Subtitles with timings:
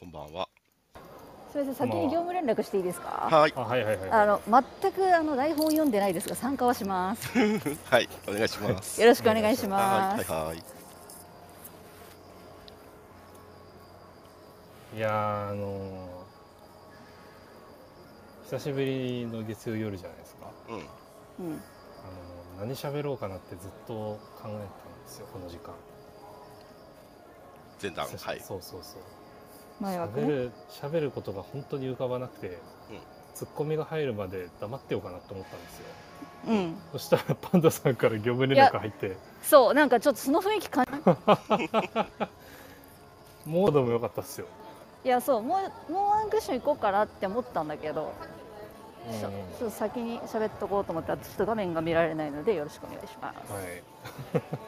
[0.00, 0.48] こんばんは。
[1.52, 3.28] すみません先に業務連絡していいですか？
[3.30, 4.40] はい、あはいはいはいあの
[4.82, 7.30] 全くあの台本読んでないですが参加はします。
[7.90, 9.00] はい、お願いします。
[9.00, 10.30] よろしくお願いします。
[10.30, 10.62] はい、はい、はい。
[14.96, 16.18] いやーあのー
[18.44, 20.50] 久しぶりの月曜夜じゃないですか。
[20.68, 20.82] うん、うん。
[20.82, 20.86] あ
[21.46, 21.58] のー
[22.60, 24.64] 何喋ろうかなってずっと考えてたんで
[25.06, 25.74] すよこの時間。
[27.80, 28.40] 前段、はい。
[28.40, 29.02] そうそうそう
[29.80, 32.54] 前枠ね喋る喋ることが本当に浮かばなくて、うん。
[33.34, 35.84] ツッコミが入るまで黙ってようかなと思ったんですよ。
[36.48, 36.76] うん。
[36.92, 39.16] そしたらパンダさんから業務連絡入って。
[39.42, 40.84] そうなんかちょっとその雰囲気か
[43.46, 44.46] もうでもよかったっすよ、
[45.04, 48.12] いやそうもうもうワンクッション行こうかなって思ったんだけど、
[49.10, 49.20] うん。
[49.20, 53.82] ちょっと先に喋っとこうと思ってちょっと画面が見られないのでよろしくお願いします、はい。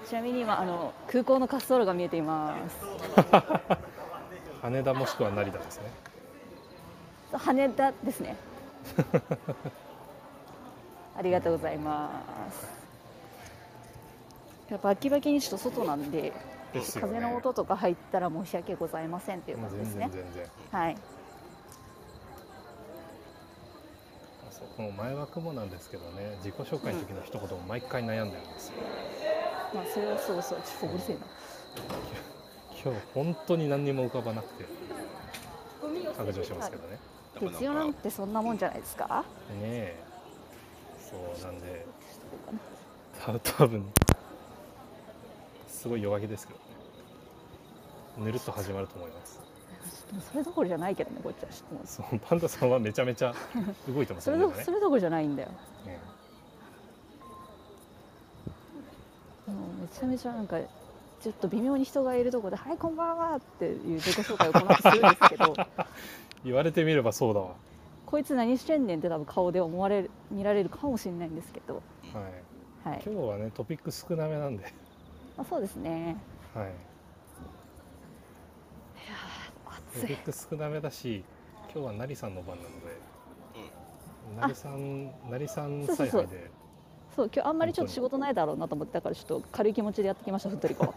[0.08, 2.76] ちなみに今あの空港の滑走路が見えています
[4.62, 5.84] 羽田もしくは成田ですね。
[7.32, 8.36] 羽田ですね。
[11.16, 12.10] ありがとうございま
[12.50, 12.68] す。
[14.70, 16.32] やっぱバキバキにちょっと外なんでね。
[17.00, 20.08] 風の音とか入ったら申し訳ございませんっていう感じですね。
[20.12, 20.80] 全然全然。
[20.80, 20.96] はい。
[24.48, 28.74] あそうこの前枠もなんですけどね自己紹介の時の一言も毎回悩んでるんですよ、
[29.74, 30.58] まあそれはそうそう。
[30.60, 31.20] ちょっとうるせえな
[32.82, 34.64] 今日本当に何にも浮かばなくて
[36.16, 36.98] 白状しますけどね。
[37.40, 39.24] 月曜なんてそんなもんじゃないですか？
[39.60, 40.02] ねえ。
[40.98, 41.84] そうなんで
[43.24, 43.84] た多分
[45.68, 46.64] すごい弱気ですけどね。
[48.18, 49.40] ぬるっと始まると思います。
[50.32, 51.48] それどころじゃないけどねこっちは。
[51.50, 53.34] ちょっともうそうパンダさんはめちゃめちゃ
[53.88, 54.56] 動いてますそれよね。
[54.56, 55.48] どそれどころじゃないんだよ。
[55.86, 55.98] ね
[59.46, 60.58] もうめちゃめちゃなんか
[61.20, 65.54] ちょっと微妙に人がいるところで「はいこんばんは」っていう自己紹介をこの後するんですけど
[66.44, 67.50] 言われてみればそうだわ。
[68.06, 71.82] こいつ何してんねんって多分顔で思われる見られるかもしれないんですけど、
[72.12, 72.20] は
[72.86, 72.88] い。
[72.88, 73.02] はい。
[73.06, 74.64] 今日はねトピック少なめなんで。
[75.36, 76.16] まあ、そうですね。
[76.54, 76.72] はい。
[79.94, 80.06] ト暑い。
[80.08, 81.22] ピック少なめだし
[81.72, 83.00] 今日は成さんの番なので、
[84.40, 86.22] 成さん成さんそうそうそう。
[86.22, 86.50] 采配で
[87.16, 90.86] そう今日あんまりちょっと仕事ないだろうなと思ってだからちょっと軽い気持ちでやってきましたふっとりこ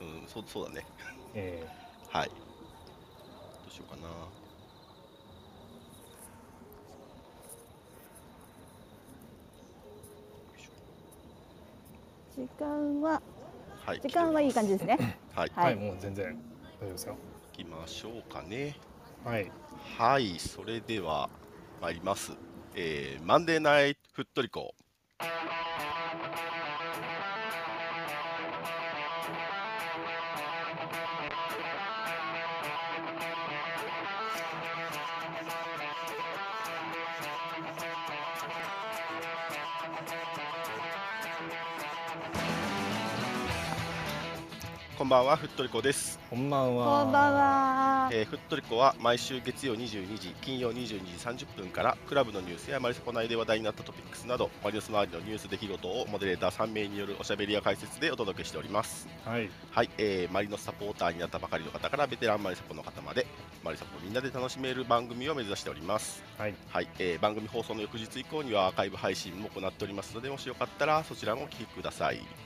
[0.00, 0.86] うん、そう、そうだね。
[1.34, 1.66] え
[2.08, 2.28] はい。
[2.28, 4.32] どうしようかな。
[12.34, 13.22] 時間は
[13.84, 14.00] はい。
[14.00, 14.98] 時間はいい感じですね
[15.34, 15.52] はい。
[15.56, 16.36] ーははいいもう全然
[16.80, 17.18] 大丈夫ですよ
[17.56, 18.76] 行きましょうかね。
[19.24, 21.30] はいはい、それでは
[21.80, 22.32] 参ります。
[22.74, 24.74] えー、マンデーナイふっとりこ
[25.20, 25.65] う。
[45.06, 46.18] んばんは、フットリコです。
[46.28, 59.06] こんばんはこんばんはえー、フットリコは毎週月曜22時、金曜22時30分からクラブのニュースやマリサポ内で話題になったトピックスなどマリノス周りのニュース出来事をモデレーター3名によるおしゃべりや解説でお届けしております。
[59.24, 63.28] はいはい、えー、マリノスサポーターになったばかりの方からベテランマリサポの方まで
[63.62, 66.24] マリサポみんなで楽しめる番組を目指しております。
[66.36, 72.45] はいはい、えー、番組放送の翌日以降にはアーカイブ配信も行っておりますのでもしよかったらそちらもお聞きください。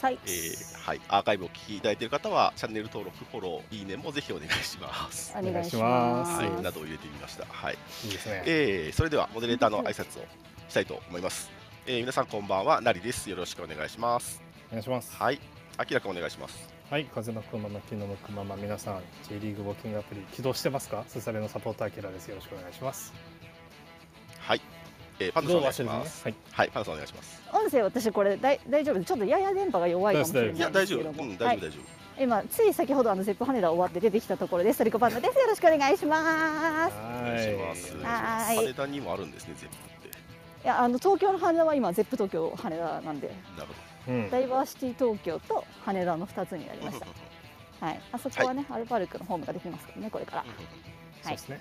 [0.00, 5.34] はいえー、はい、アーカイブをお聞きいただいている方はチャンネル登録、フォロー、いいねもぜひお願いします。
[5.36, 7.44] お願いしますはい、などを入れてみました。
[7.46, 7.78] はい。
[8.04, 10.24] いいですねえー、それではモデレーターの挨拶を
[10.68, 11.50] したいと思います。
[11.86, 13.28] えー、皆さんこんばんは、なりです。
[13.28, 14.40] よろしくお願いします。
[14.68, 15.40] お願いしますはい、
[15.76, 16.68] あきらくんお願いします。
[16.90, 21.04] はい風の熊まきのむくまま皆さん J リーグウォーキングアプリ起動してますか？
[21.06, 23.29] すされのサポーターキラーですよろしくお願いしますはい、
[25.20, 26.22] えー、パンダさんお願いします。
[26.22, 26.40] 忘れずにね。
[26.52, 27.42] はい、パンダさんお願いします。
[27.52, 29.04] 音声私これだい大丈夫？
[29.04, 31.12] ちょっとやや電波が弱いかもしれないんいや、です大丈夫、けど。
[31.12, 31.60] もうん、大丈夫、はい。
[31.60, 31.78] 大丈
[32.18, 36.94] 今つい先ほどあのゼップ羽田終わって出てきたところですトリコパンダですよろしくお願いします。
[36.94, 37.20] 夫。
[37.20, 37.96] お願いします。
[37.96, 38.56] はい。
[38.56, 40.08] 羽田にもあるんですね、全部って。
[40.08, 43.28] いやあの東京の羽田は今ゼップ東京羽田なんで。
[43.58, 43.68] なる
[44.06, 44.30] ほうん。
[44.30, 46.96] ダイバーシティ東京と羽田の2つになりまど。
[46.98, 47.00] し
[47.80, 47.86] た。
[47.86, 48.00] はい。
[48.12, 50.44] あそこはね、アルバルクのホームができますからねこれから。
[51.22, 51.60] そうですね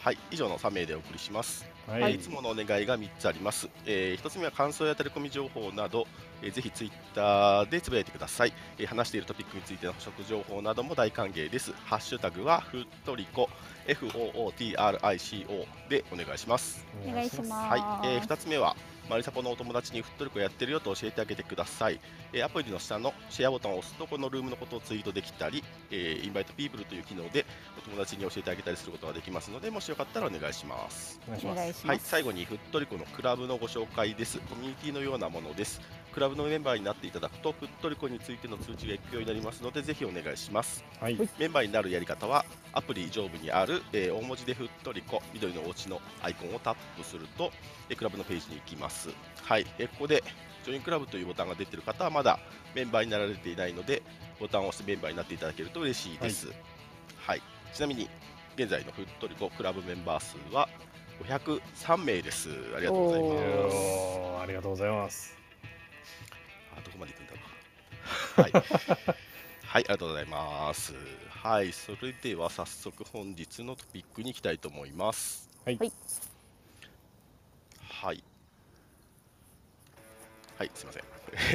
[0.00, 1.68] はい、以上の3名でお送りします。
[1.86, 3.68] はいえーいつものお願いが3つあります。
[3.84, 6.06] え1つ目は感想やタレコミ情報など、
[6.40, 11.72] えーぜひツイッターでつぶやいてください、えー話しているトピックについての補足情報なども大歓迎です。
[11.84, 13.50] ハッシュタグはフットリコ
[13.86, 16.86] FOOTRICO でお願いします。
[17.06, 18.76] お願いしますはい、え2つ目は
[19.10, 21.98] マリサポのお友達にフットリコやってるよと教えてあげてください、
[22.32, 27.44] えーアプリの下のシェアボタンを押すとこのルームのことをツイートできたり、えーインバイトピープルという機能で
[27.76, 34.38] お友達に教えてあげたりすることができますのでもしよかったらお願いしますお願いしますお願いします、はい、最後にフットリコのクラブのご紹介です。
[34.38, 35.80] コミュニティのようなものです。
[36.10, 40.84] クラブのメンバーになっていただくと、フットリコについての通知が行くようになりますので、ぜひお願いします。
[41.00, 47.52] はいメンバーになるやり方は、アプリ上部にある、えー大文字でフットリコ、緑のお家のアイコンをタップすると、
[47.88, 49.10] えークラブのページに行きます。
[49.42, 50.22] はい、えーここで、
[50.64, 52.38] ジョインクラブというボタンが出ている方は、まだ
[52.74, 54.02] メンバーになられていないので、
[54.38, 56.48] ボタンを押してメンバーになっていただけると嬉しいです。
[57.16, 57.42] はい、
[57.72, 58.08] ちなみに、
[58.56, 60.68] 現在のフットリコクラブメンバー数は
[61.28, 62.50] 503名です。
[62.76, 63.76] ありがとうございます。
[63.76, 65.39] ーありがとうございますあ
[66.80, 67.38] どこまで行くんだろ
[68.38, 68.42] う。
[68.42, 68.52] はい。
[69.70, 70.94] はい、ありがとうございます。
[71.28, 75.48] はい、それでは早速本日のトピックに行きたいと思います。
[75.64, 75.92] はいはい
[77.88, 78.24] はい。
[80.58, 81.04] はい、すみません。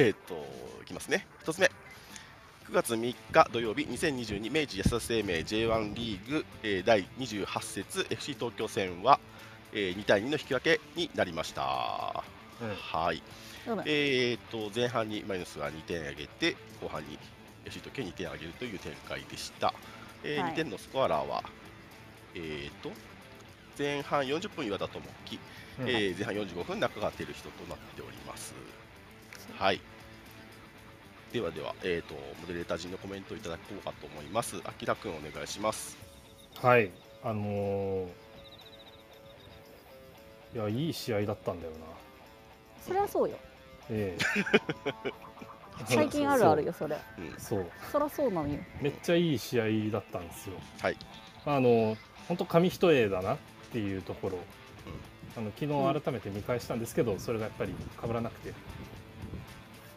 [0.06, 0.46] えーっと、
[0.82, 1.26] いきますね。
[1.42, 1.66] 一つ目。
[1.66, 9.20] 9月3日土曜日、2022明治安田生命 J1 リーグ、えー第28節 FC 東京戦は、
[9.72, 12.24] えー2対2の引き分けになりました。
[12.60, 13.22] うんはい。
[13.84, 17.18] えー、と前半にマイナスが2点上げて後半に
[17.64, 19.74] FC 東京2点上げるという展開でした、
[20.22, 20.52] えーはい。
[20.52, 21.42] 2点のスコアラーは、
[22.34, 22.90] えー、と
[23.78, 25.38] 前半40分岩田智樹、
[25.80, 25.88] うん。
[25.88, 28.54] えー前半45分中川照人となっております。
[29.58, 29.80] はい。
[31.32, 34.60] ではでは、えー、とモデレーター陣のコメントをいただこうかと思います。
[34.64, 35.98] あきらくんお願いします。
[36.62, 36.90] はい。
[37.24, 38.08] あのー
[40.54, 41.78] いやいい試合だったんだよな。
[42.80, 43.36] そりゃそうよ
[43.90, 44.24] ええ。
[45.86, 46.96] 最近あるあるよそれ。
[47.18, 47.38] うん。
[47.38, 47.66] そう。
[47.92, 48.58] そりゃそうなのよ。
[48.80, 50.56] めっちゃいい試合だったんですよ。
[50.80, 50.96] はい。
[51.44, 51.96] あの
[52.28, 53.38] 本当紙一重だなっ
[53.72, 54.38] ていうところ、
[55.36, 58.52] あの昨日改めて見返したんですけど、それがやっぱり被らなくて。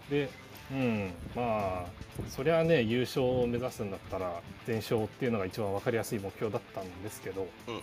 [0.10, 0.30] で
[0.72, 1.86] うんまあ
[2.30, 7.48] そりゃね優勝を目指すんだったら全勝っていうのが一番分かりやすい目標だったんですけど。
[7.68, 7.82] うんうん。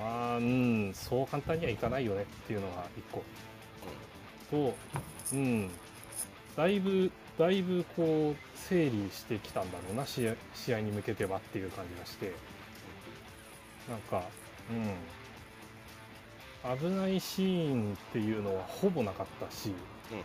[0.00, 3.22] まあうんそう簡単にはいかないよねっていうのが一個
[4.52, 4.76] と
[5.32, 5.70] うん。
[6.56, 12.32] だいぶだいぶこう整理してきたんだろうな試合試合に向けてはっていう感じがして。
[13.88, 14.22] なんか
[14.70, 14.94] うん。
[16.78, 19.72] 危ないシーンっていうのはほぼなかったし、
[20.10, 20.24] うんうん。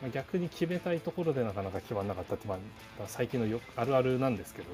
[0.00, 2.58] まあ逆に決めたいところでなかなか決まらなかったって、まあ、
[3.06, 4.68] 最近のよあるあるなんですけど。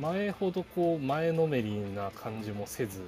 [0.00, 3.02] 前ほどこう前のめりな感じもせず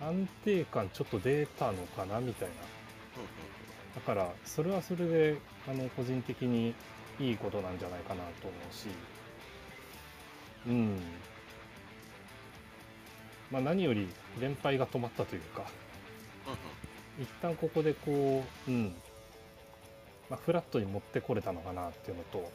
[0.00, 2.54] 安定感ちょっと出たのかなみたいな。
[3.94, 5.38] だからそれはそれで
[5.68, 6.74] あの個人的に
[7.18, 8.88] いいことなんじゃないかなと思うし。
[10.66, 10.98] うん。
[13.50, 14.08] まあ何より
[14.40, 15.64] 連敗が止まったというか。
[17.20, 18.94] 一旦ここでこううん。
[20.30, 22.52] まあ、フラットに持ってこれたのかなっていうのと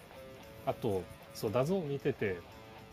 [0.66, 1.04] あと
[1.34, 2.38] そう DAZN 見てて、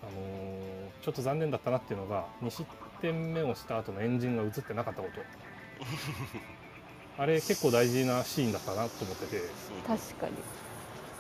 [0.03, 2.65] あのーちょっと残念だったなっていうのが2失
[3.03, 5.21] 点目をした後のエンジンが映ってなかったこと。
[7.19, 9.43] あれ結構大事なシーンだったなと思ってて。
[9.87, 10.33] 確かに。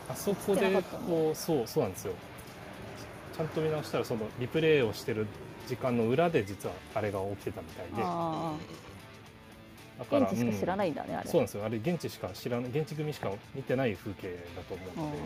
[0.09, 2.15] あそこでこうそうそうなんですよ。
[3.37, 5.27] ちゃんと見直したらそのリプレイをしてる
[5.67, 7.93] 時間の裏で実はあれが起きてたみたいで。
[7.97, 8.55] あ
[9.99, 11.29] だからあ現地しか知らい、ないんだねあれ。
[11.29, 11.65] そうなんですよ。
[11.65, 15.19] あれ現地しか知らない現地組しか見てない風景だと思うので、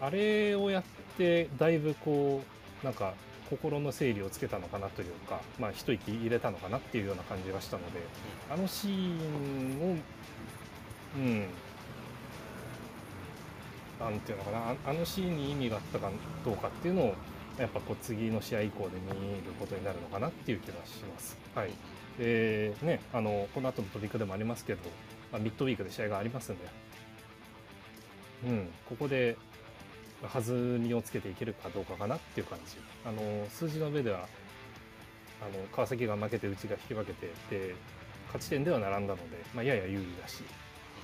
[0.00, 0.82] あれをやっ
[1.16, 2.42] てだいぶこ
[2.82, 3.14] うなんか
[3.48, 8.00] 心の整理をつけたのかなというか、まあ、一息入れたのかなっていうような感じがしたので、
[8.50, 9.96] あのシーンを
[11.16, 11.46] うん
[13.98, 16.10] なんていうのかなあのシーンに意味があったか
[16.44, 17.14] どうかっていうのを
[17.58, 19.10] やっぱこう次の試合以降で見
[19.44, 21.36] ることになるのかなっていう気がします。
[21.54, 21.70] はい
[22.18, 24.80] でね、あのこの後のトピックでもありますけど、
[25.30, 26.64] まあ、ミッドウィークで試合がありますんで、
[28.48, 29.36] うん、ここで
[30.22, 32.76] 弾みをつけていけるかどうかかなっていう感じ。
[33.04, 34.26] あの数字の上では
[35.40, 37.74] あの川崎が負けてうちが引き分けてで
[38.26, 40.42] 勝ち点では並んだので、まあ、やや有利だし。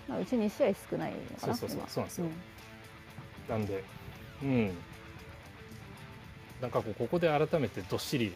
[0.08, 1.88] まあうち2試合少ないのかなそうそうそう今。
[1.88, 2.26] そうなんですよ。
[2.26, 2.30] ん。
[3.48, 3.84] なんで
[4.42, 4.70] うん。
[6.60, 8.34] なんかこうここで改めてどっしり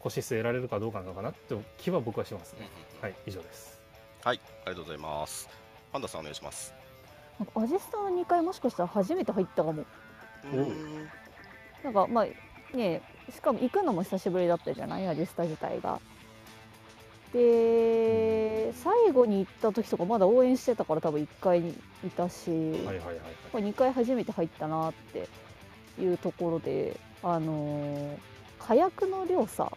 [0.00, 2.68] 腰据えられるかどうかなのかなって気は僕はしますね。
[3.00, 3.80] はい以上です。
[4.24, 5.48] はいありがとうございます。
[5.92, 6.77] パンダさんお願いします
[7.38, 9.84] なんかアジスタの2回もしかしたら初めて入ったかも。
[11.84, 15.06] なんかまあねしかも行くのも久しぶりだったじゃない？
[15.06, 16.00] アジスタ自体が。
[17.32, 21.74] で最後に行った時とかまだ応援してたから多分1回い
[22.16, 23.16] たし、はいはいはいはい。
[23.52, 25.28] これ2回初めて入ったなって
[26.00, 28.16] いうところであのー
[28.58, 29.70] 火薬の量さ。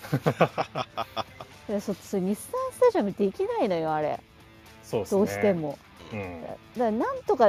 [1.66, 4.20] それ日産スタジアムできないのよあれ。
[4.82, 5.06] そうね。
[5.10, 5.78] どうしても、
[6.12, 6.98] うん。
[6.98, 7.46] なんとか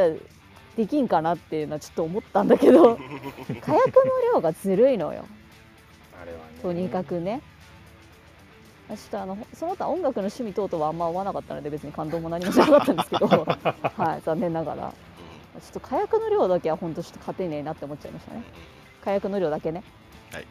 [0.75, 2.95] できんかなっていうのはちょっと思ったんだけど
[3.61, 5.25] 火薬の量がずるいのよ。
[6.21, 6.43] あれはね。
[6.61, 7.41] とにかくね。
[8.87, 14.93] ちょっとあのその他音楽の趣味等々はあんま合わなかったので別に感動も何もしなかったんですけど はい残念ながら。
[15.59, 18.43] ちょっと火薬の量だけは本当ちょっと勝てねえなって思っちゃいましたね。
[19.03, 19.83] 火薬の量だけね。
[20.31, 20.45] はい、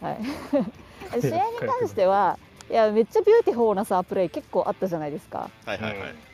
[0.00, 2.38] はい、 試合に関しては
[2.70, 5.50] いやめっちゃビューティフォーなさプレー結構あったじゃないですか。
[5.66, 6.10] はいはいはい。
[6.10, 6.33] うん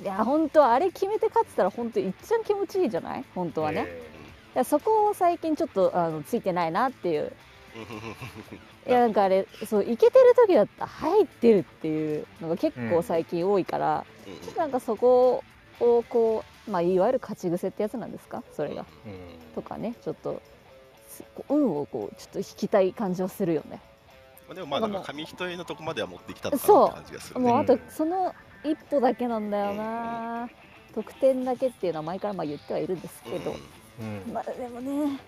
[0.00, 3.24] いや本当あれ決めて勝ってたら本当一番気持ちいいじゃない？
[3.34, 4.02] 本当はね、え
[4.54, 7.32] いやそこを最近ちょっとあのついてないなっていう。
[8.86, 14.04] いやなんかあれそういけてる時だったら入ってるっていうのが結構最近多いから、
[14.42, 15.42] ちょっとなんかそこ
[15.80, 18.42] をこうまあいわゆる勝ち癖ってやつなんですか？
[18.52, 18.82] それが。
[18.82, 19.54] ーうん。
[19.54, 20.40] とかねちょっと
[21.48, 23.80] 運をこうちょっと引きたい感じはするよね。
[24.46, 26.86] まあでもまあなんか紙一重のとこまでは持ってきたのかなそう。
[26.86, 27.50] って感じがするね。
[27.50, 27.80] もうあとうん。
[27.88, 28.34] その
[28.64, 30.48] 一歩だけなんだよな、
[30.94, 33.54] 得点だけっていうのは前からまあ言ってはいるんですけど、
[34.00, 35.20] うんまあでもね。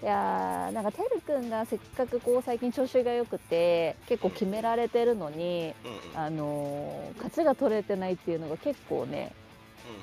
[0.00, 5.74] いやーなんかてるくんがせっかくこう最近調子が良くて結構決められてるのに、
[6.14, 9.32] あのー勝ちが取れてないっていうのが結構ね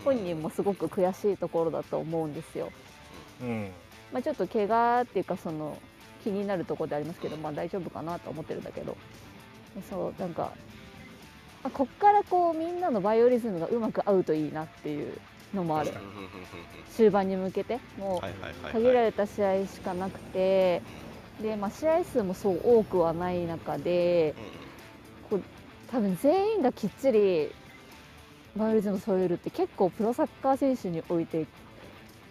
[0.04, 2.72] 本人もすごく悔しいところだと思うんですよ。
[3.42, 3.72] うん。
[4.12, 5.78] まあ、ちょっと怪我っていうかその
[6.24, 8.98] 気になるところでありますけど、まあ、大丈夫かなとは思ってるんだけど。
[9.90, 10.54] そうなんか、
[11.66, 15.18] まあ、こっからこうみんなのバイオリズムがうまく合うといいなっていう
[15.52, 15.92] のもある。
[16.96, 17.80] 終盤に向けて。
[17.98, 20.84] もう限られた試合しかなくて。
[21.42, 24.36] で、まあ、試合数もそう多くはない中で
[25.32, 25.38] うん。
[25.38, 25.44] うん
[25.92, 27.52] 多分全員がきっちり
[28.58, 31.46] バイオリズム添えるって結構プロサッカー選手において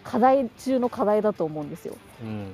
[0.03, 1.95] 課題中の課題だと思うんですよ。
[2.21, 2.53] うん。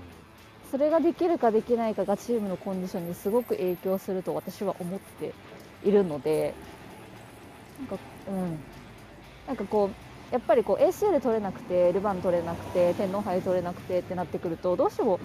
[0.70, 5.34] それができるかできないかがチームのコンディションにすごく影響すると私は思って
[5.84, 6.54] いるので
[7.80, 7.98] なんか
[8.28, 8.60] うん。
[9.48, 15.20] なんかこうやっぱりこう ACL 取れなくてルヴァン取れなくて天皇杯取れなくてってなってくるとどうしても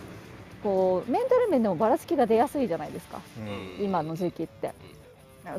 [0.63, 3.21] こうメンタル面でもばらつきが出やすいじゃないですか。
[3.39, 3.85] うん。
[3.85, 4.73] 今の時期って。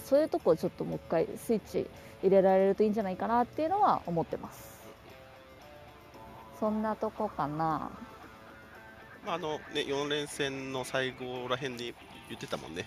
[0.03, 1.87] そういうとこをちょっともう一回スイッチ
[2.21, 4.81] 入れられるといいんじゃないかなっていうのは思ってます。
[6.59, 7.89] そんなとこかな。
[9.25, 11.93] まああのね4連戦の最後らへんで
[12.27, 12.85] 言ってたもんね。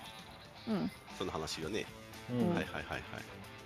[0.69, 0.91] うん。
[1.17, 2.00] その話をね、うん
[2.31, 3.03] はいはいはいはい。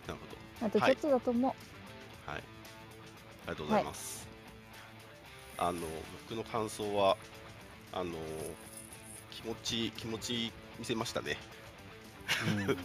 [0.07, 0.19] なる
[0.61, 0.67] ほど。
[0.67, 2.39] あとちょっとだと思う、はい。
[2.39, 4.27] ありがとうございます、
[5.59, 5.81] あの
[6.29, 7.17] 僕の感想は
[7.93, 8.13] あの
[9.31, 11.37] 気持ち気持ち見せましたね。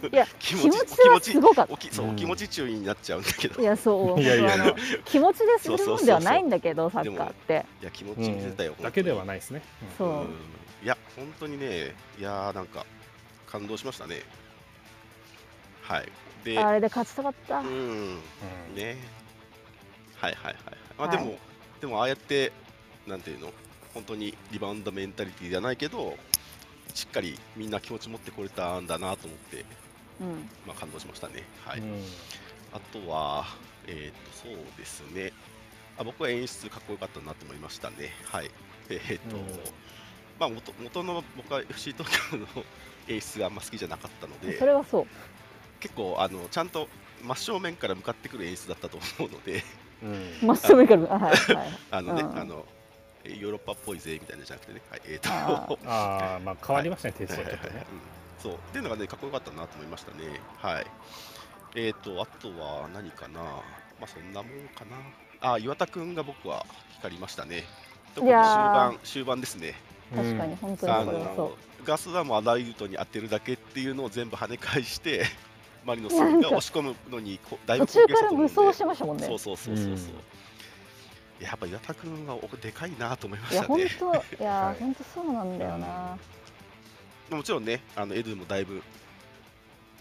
[0.04, 0.12] うん。
[0.12, 2.12] いや 気気持ちはすごかっおきそう、うん。
[2.12, 3.54] お気持ち注意になっちゃうんだけど。
[3.54, 4.20] たいやそう。
[4.20, 7.64] いやいや気持ちでするもんではないんだけどサッカーって。
[7.80, 8.84] いや気持ち見せたよ、うん。
[8.84, 9.62] だけではないですね。
[9.96, 10.26] そう、うん。
[10.82, 12.86] いや本当にねいやーなんか
[13.46, 14.22] 感動しましたね
[15.90, 16.08] はい。
[16.44, 17.66] であれで勝ちたかった、うん。
[17.66, 18.18] うん。
[18.76, 18.96] ね。
[20.16, 20.56] はいはいはい
[20.96, 21.18] まあ、はい。
[21.18, 21.38] でも
[21.80, 22.52] でもああやって
[23.08, 23.52] なんていうの
[23.92, 26.16] 本当にリバウンドメンタリティじゃないけど
[26.94, 29.64] しっかりみんな気持ち持ってこれたんだなと思って、
[30.20, 30.48] うん。
[30.64, 31.42] まあ、感動しましたね。
[31.64, 32.02] はい、うん。
[32.72, 33.46] あとは
[33.88, 35.32] えっ、とそうですね。
[35.98, 38.12] あ僕は演出かっこよかったなと思いましたね。
[38.26, 38.50] はい。
[38.90, 39.42] えっ、と、うん。
[40.38, 42.46] まあ元元の僕は FC 東京の
[43.08, 44.56] 演出があんま好きじゃなかったので。
[44.56, 45.06] それはそう
[45.80, 46.88] 結構あのちゃんと
[47.22, 49.62] 真正面から向かってくる演出だったと思うので。
[50.02, 50.46] うん。
[50.46, 51.68] 真正面からあはいはい。
[51.90, 52.38] あのね、うん。
[52.38, 52.64] あの
[53.24, 57.86] えヨーロッパっぽいぜみたいなじゃなくてね、はい、えっ、と、あああまあ変わりましたねテイストはいはいはいはちょっとね。
[57.92, 58.50] うん。
[58.50, 58.54] そう。
[58.54, 60.40] っていうのがねかっこよかったなと思いましたね。
[60.56, 60.86] はい。
[61.76, 63.40] えっ、とあとは何かな。
[63.40, 64.84] まあそんなもんか
[65.40, 65.52] な。
[65.52, 67.64] あ岩田くんが僕は光りましたね。
[68.14, 68.74] 特に終いやー。
[68.74, 69.74] 盤終盤ですね。
[70.14, 71.52] 確かに本当にあそれはその
[71.84, 75.24] ガスダムアダイルトに当てるだけっていうのを全部跳ね返して
[75.84, 79.26] マリノスが押し込むのにこだいうぶ途中から無双しましたもんね。
[79.26, 81.44] そうそうそうそうそう、うん。
[81.44, 83.88] やっぱ岩田君はおでかいなと思いまいやしたね。
[83.98, 84.76] 本当いや、はい。
[84.78, 86.18] 本当そうなんだよな。
[87.30, 88.82] もちろんね、あのエドゥもだいぶ、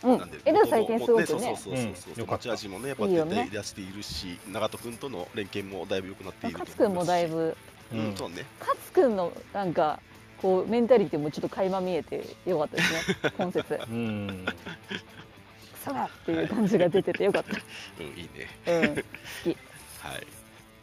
[0.03, 0.17] うん。
[0.17, 1.25] なんでエドゥ最近すごくね。
[1.27, 1.75] そうそうそう
[2.15, 7.55] そう味もね、やっぱ出しているし、長門君との連携もだいぶ良くなっていると勝君もだいぶ、
[7.91, 8.05] ぶうん。
[8.07, 8.15] うん。
[8.17, 10.01] そうね、勝君のなんか
[10.41, 13.31] こうメンタリティもちょっと垣間見えてよかったですね。
[13.37, 13.79] 今節。
[13.89, 14.45] うん
[15.79, 17.45] さらっていう感じが出ててよかっ
[17.99, 18.47] うん、いいね。
[18.65, 20.27] たうんはい。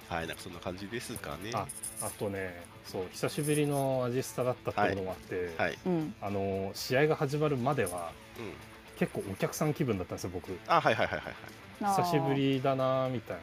[0.08, 1.50] はい、なんかそんな感じですかね。
[1.52, 1.66] あ
[2.00, 5.78] あとねそう久しぶりのアジスタだったってこともあって、はい。
[5.84, 6.14] うん。
[6.20, 8.52] あの試合が始まるまではうん。
[8.98, 10.58] 結構お客さん気分だったんですよ僕。
[10.68, 11.34] あ、はいはいはいはい
[11.78, 13.42] 久しぶりだなみたいな。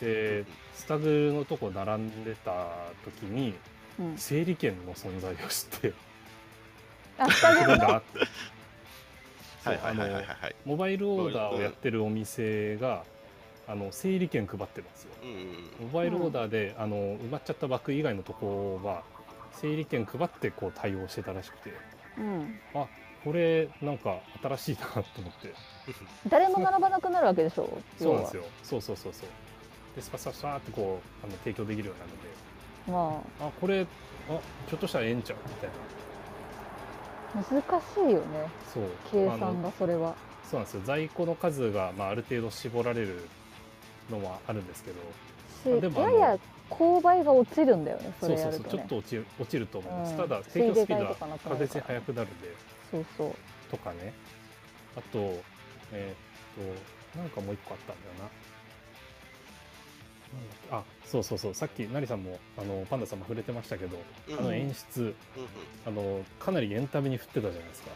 [0.00, 2.66] でスタグのとこ並んでた
[3.04, 3.54] 時に
[3.98, 4.18] うん。
[4.18, 5.92] 整理券の存在を知って
[7.18, 8.02] あスタジオの
[10.64, 13.04] モバイルオーダーをやってるお店が、
[13.66, 15.10] あの整理券配ってるんですよ。
[15.22, 15.46] うんうんうん。
[15.86, 19.02] モバイルオーダーで、あの埋まっちゃったバッグ以外のところは
[19.52, 21.72] 整理券配ってこう対応してたらしくて。
[22.18, 22.60] うん。
[23.24, 25.54] これなんか新しいなと思って。
[26.28, 27.78] 誰も並ばなくなるわけでしょ？
[27.98, 28.44] そうなんですよ。
[28.62, 29.28] そうそうそうそう。
[29.96, 33.22] でスパスパスパーってこうあの提供できるようになるので。
[33.40, 33.50] まあ。
[33.60, 33.86] これあ
[34.68, 35.38] ちょっとしたらええんちゃう？
[35.48, 35.74] みたいな。
[35.76, 35.78] あ
[37.34, 38.48] 難しいよね。
[38.72, 38.84] そう。
[39.10, 40.14] 計算がそれは。
[40.50, 40.82] そうなんですよ。
[40.84, 43.28] 在庫の数が、まあ、ある程度絞られる
[44.10, 45.00] のはあるんですけど。
[46.00, 46.38] やや
[46.68, 48.68] 勾配が落ちるんだよねそそうれやるとね。
[48.68, 50.16] そうそうちょっと落ちる落ちると思います、うん。
[50.18, 52.56] ただ提供スピードは確実に速くなるんで。
[52.90, 53.34] そうそう。
[53.70, 54.12] とかね。
[54.96, 55.18] あと
[55.92, 58.30] えーっとなんかもう一個あったんだよな
[60.70, 61.54] あそうそうそう。
[61.54, 63.96] さっき成さんもあのパンダさんも触れてましたけど、
[64.28, 64.38] うん。
[64.38, 65.18] あの演出うんうん。
[65.86, 67.90] あのかなりエンタメに振ってたじゃないですか。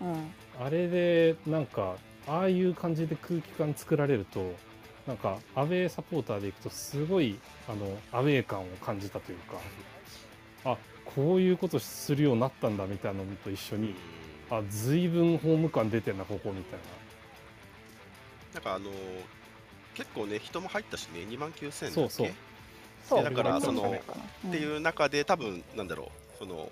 [0.00, 4.54] うんあれでなんかああいう感じで空気感作られると
[5.06, 7.38] なんかアウェーサポーターでいくとすごい
[7.68, 9.54] あのアウェー感を感じたというか
[10.64, 13.94] あこういうことするようになったんだみたいなのと一緒に
[14.50, 16.80] あ随分ホーム感出てんなここみたい
[18.54, 18.92] なんかあのー
[19.94, 21.94] 結構ね人も入ったしね2万9000だっけ？
[21.94, 22.28] そうそう。
[23.08, 23.24] そう。
[23.24, 23.82] だからその
[24.44, 24.50] うん。
[24.50, 26.70] っていう中で多分なんだろうその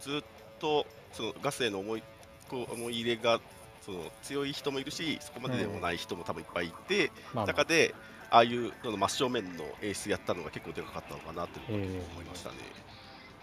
[0.00, 0.22] ずっ
[0.58, 2.02] とそのガスへの思い
[2.48, 3.40] こう思い入れが
[3.82, 7.46] その強い人もいるしそこまででもない人も多分いっぱいいて、な、まあまあ。
[7.46, 7.94] 中で
[8.30, 11.88] ああいうその真正面の演出やったのが結構でかかったのかなって思い
[12.24, 12.56] ましたね。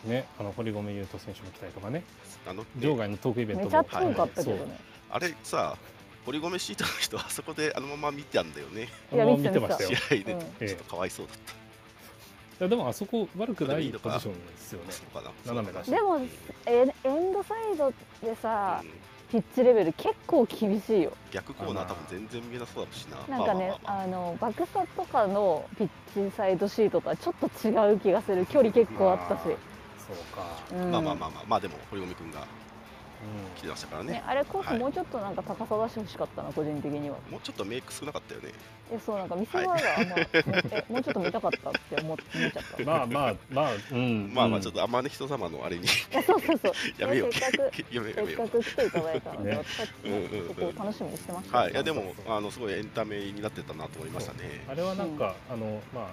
[0.06, 2.04] ねあの堀米雄斗選手も来たりとかね。
[2.48, 2.68] あのね。
[2.78, 3.66] 場外のトークイベントも。
[3.66, 5.78] めちゃ遠かったけどそうねあれさ
[6.28, 8.90] 堀米シートの人はあそこであのまま見てたんだよね。
[9.14, 9.92] いや見てたましたよ。
[9.96, 11.54] 試合で、うんちょっとかわいそうだった。
[11.54, 11.56] い
[12.64, 14.88] やでもあそこ悪くないポジションですよね。
[15.46, 15.90] 斜めだし。
[15.90, 16.20] でも
[16.66, 18.90] えエンドサイドでさうん。
[19.30, 21.14] ピッチレベル結構厳しいよ。
[21.32, 23.38] 逆コーナー多分全然見えなそうだしな。
[23.38, 24.04] なんかねまあまあまあまあ。
[24.04, 28.46] あの爆殺とかのピッチサイドシートとはちょっと違う気がする。
[28.48, 29.44] 距離結構あったし。
[29.46, 29.56] そう
[30.36, 30.44] か。
[30.74, 30.92] うん。
[30.92, 32.44] まあまあまあまあ、まあでも堀米君がう
[33.58, 37.17] 来てましたからねね、あれコーはいスもうちょっとなんか高さ出してほしかったな、個人的には。
[37.30, 38.51] もうちょっとメイク少なかったよね。
[38.91, 39.75] え、そうなんか見せ場があ
[40.06, 42.84] んま、えもうちょっと見たかったって思って見ちゃった。
[42.84, 46.73] んまあまあまあうんまあまあちょっととあまね人様のあれにえそうそうそ う。
[47.01, 47.34] やめよう。
[47.34, 48.47] せっかくやめようやせっか。
[48.49, 51.58] く来ていただいたので、ね私たちうんうんうんねそこを楽しみにしてました。
[51.58, 54.63] はい、いやでもあのすごいエンタメになってたなと思いましたね。
[54.69, 56.06] あれはなんか、あのまあ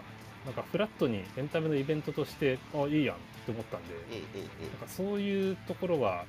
[0.47, 4.71] なんかフラットにエンタメのイベントとしてあいいやんって思ったんで、うんうんうん。
[4.73, 6.25] なんかそういうところは、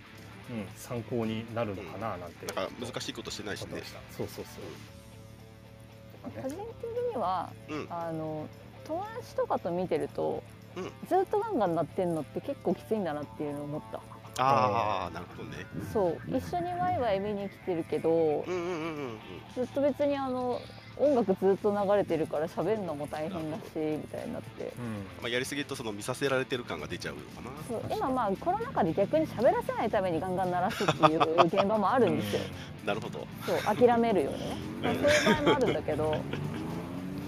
[0.50, 3.82] うん、参考になるのかななんて、なんか難しいことしてないしね。
[4.16, 6.28] そうそうそう。
[6.36, 6.42] ね。
[6.42, 7.88] 個人的には、うん。
[7.90, 8.48] あの
[8.86, 10.44] 友達とかと見てると、
[10.76, 10.84] うん。
[11.08, 14.02] ずっとガンガン鳴ってんのって結構きついんだなっていうのを思った。
[14.38, 15.58] ああ、なるほどね。
[15.94, 19.20] そう、一緒にワイワイ見に来てるけど、うんうんうんうんうん。
[19.56, 20.60] ずっと別にあの
[20.98, 24.74] 音楽ずっと流れてるから喋るのも大変だしみたいになって。
[25.22, 27.52] まあやりすぎるとその見させられてる感が出ちゃうのかな。
[27.68, 32.42] そう今まあコロナ禍で逆に喋らせないためにガンガン鳴らすっていう現場もあるんですよ。
[32.86, 33.28] なるほど。
[33.46, 36.18] そう諦めるようにね、まあ、そういう場合もあるんだけど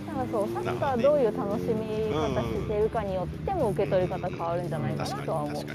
[0.07, 5.65] なんかそうサッカーどういう楽しみ方してるかによっても受け取り方変わるんじゃないかなとは思う。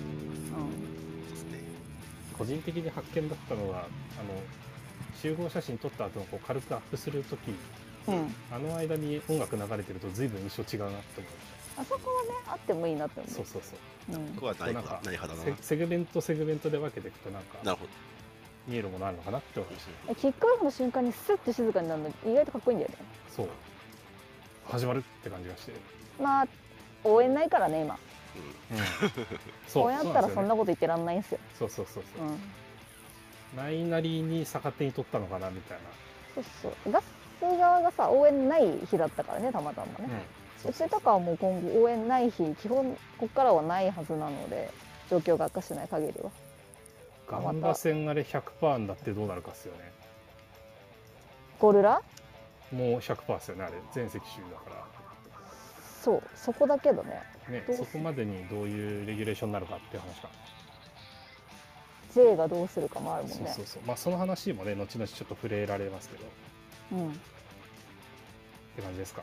[2.38, 3.88] 個人的に発見だったのはあの
[5.20, 7.38] 集合写真撮った後のこう軽くアップする時
[8.09, 13.77] うんうん、あの間に音楽流れてると随分印象違うなって思いましあそこはねあってもいいなって思たそうそうそ
[14.12, 14.21] うう。
[14.21, 15.57] うんここはないなんか派ない派だな。
[15.57, 17.91] セセグメントセグメントで分けていくとなんかなるほど。
[18.69, 22.97] 見えるものあるのかなって思いましたキックオフの瞬間にスッて静かになるの意外とかっこいいんだよね。
[23.29, 23.49] そう
[24.67, 25.73] 始まるって感じがして、
[26.21, 26.49] まあ
[27.03, 27.99] 応援ないからね今。
[28.71, 28.79] うん。
[29.67, 31.38] そうこうやったらそんなここと言ってらんないんですよ。
[31.59, 32.38] そうそうそうそううん
[33.57, 35.79] ないなりに逆手に取ったのかなみたい
[36.35, 37.05] そうそうガス
[37.59, 40.14] 側がさ応援ない日だったからねたまたまね、な、
[40.64, 44.70] うん、うちとかはもう今後応援ない日基本ここからはないはずなので
[45.11, 46.31] 状況が悪化しない限りは。
[47.28, 49.92] ガンバ戦あれ100%になってどうなるかっすよね。
[51.59, 52.02] ゴールラ？
[52.72, 53.74] もう100%っすよねあれ。
[53.92, 54.87] 全席首位だか
[56.02, 60.28] そうそこだけどねらねそこまでにどういうレギュレーションになるかっていう話か。
[62.14, 63.83] J がどうするかもあるもんそうねそうそう。
[63.87, 66.24] まあその話もね後々ちょっと触れられますけど。
[66.24, 66.26] っ
[66.92, 67.12] うん。
[68.76, 69.22] て感じですか？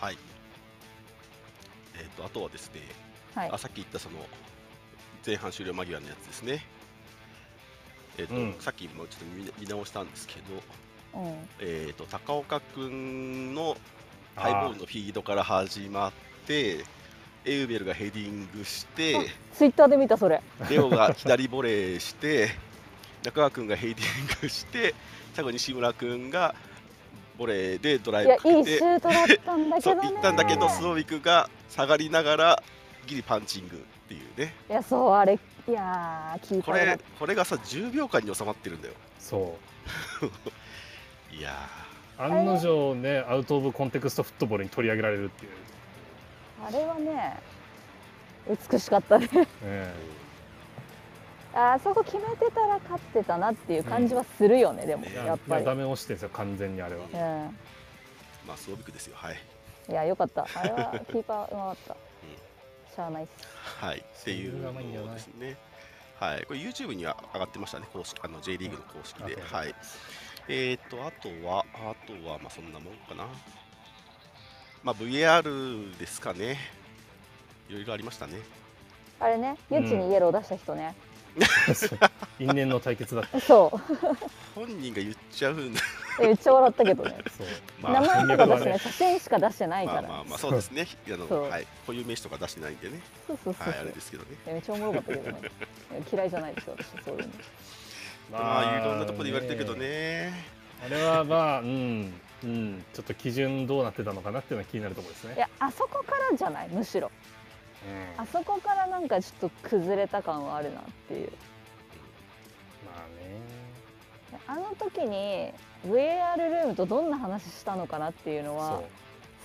[0.00, 0.18] はい。
[1.98, 2.80] えっ、とあとはですね、
[3.34, 3.50] はい。
[3.50, 4.16] あさっき言ったその
[5.26, 6.64] 前半終了間際のやつですね。
[8.18, 8.54] えっ、と、うん。
[8.60, 10.34] さっきもちょっと見見直したんですけ
[11.14, 11.48] ど、うん。
[11.60, 13.76] えっ、と高岡くんの
[14.36, 16.12] ハイボールのフィードから始まっ
[16.46, 16.84] て、
[17.44, 20.42] エウベルがヘディングして、ツイッターで見たそれ。
[20.68, 22.50] レオが左ボレーして、
[23.22, 24.94] 中川君がヘイディングして
[25.34, 26.54] 最後西村君が
[27.38, 32.62] ボレーでドライいやいいブかけてシュートだったんだけそうどね行ったんだけどスノーウィクが下がりながら
[33.06, 34.54] ギリパンチングっていうね。
[34.68, 38.94] いやそうあれいやー聞いたこれこれがさ10秒間に収まってるんだよ。
[39.18, 39.58] そ
[40.22, 40.24] う。
[41.36, 41.68] いや
[42.18, 45.52] 案の定ねアウト・オブ・コンテクストフットボールに取り上げられるっていう、
[46.66, 47.36] あれはね
[48.70, 49.28] 美しかったね
[49.62, 49.92] え
[51.54, 55.08] あそこ決めてたら勝ってたなっていう感じはするよね、でもうん。
[55.08, 55.64] えいややっぱり。
[55.64, 57.10] ダメ押してるんですよ完全にあれは、うん。
[57.12, 57.50] ー
[58.46, 59.36] まあスノーウィクですよはい。
[59.88, 60.46] いやよかった。
[60.54, 61.96] あれはキーパーうまかった、
[62.94, 63.46] しゃあないっす。
[63.84, 63.98] はい。
[63.98, 65.56] っていうのですね。
[66.18, 66.44] はい。
[66.46, 69.38] これ YouTube には上がってましたね公式あの J リーグの公式で。
[69.52, 69.74] あはい。
[70.48, 73.26] えー、とあとはあとはまあそんなもんかな。
[74.82, 76.58] まあ VAR ですかね。
[77.68, 78.38] いろいろありましたね。
[79.20, 81.13] あれねユッチにイエロー出した人ね、そう
[82.38, 83.40] 因縁の対決だった。
[83.40, 83.96] そう。
[84.54, 85.80] 本人が言っちゃうんだ。
[86.20, 87.16] めっちゃ笑ったけどね。
[87.36, 87.46] そう。
[87.80, 90.52] ま名あ前とか出してない写真しか出してないから、まあまあまあそう。
[90.52, 90.86] ですね。
[91.08, 91.48] あのそう。
[91.48, 91.66] はい。
[91.86, 93.00] 固有名詞とか出してないんでね。
[93.26, 94.28] そうそうそうそう、はいあれですけどね。
[94.46, 95.50] めっちゃおもろかったけどね。
[96.12, 97.28] 嫌いじゃないですよ私そういうの。
[98.32, 100.32] まあいろんなところで言われてるけどね。
[100.84, 102.84] あれはまあうんうん。
[102.92, 105.34] ちょっと基準どうなってたのかなっていうのは気になるところですね。
[105.36, 107.10] いやあそこからじゃないむしろ
[108.16, 108.22] うん。
[108.22, 111.32] あそこからなんかちょっと崩れた感はあるなっていう。
[112.86, 114.60] まあね。
[114.62, 115.52] あの時に
[115.86, 118.82] VAR ルームとどんな話したのかなっていうのは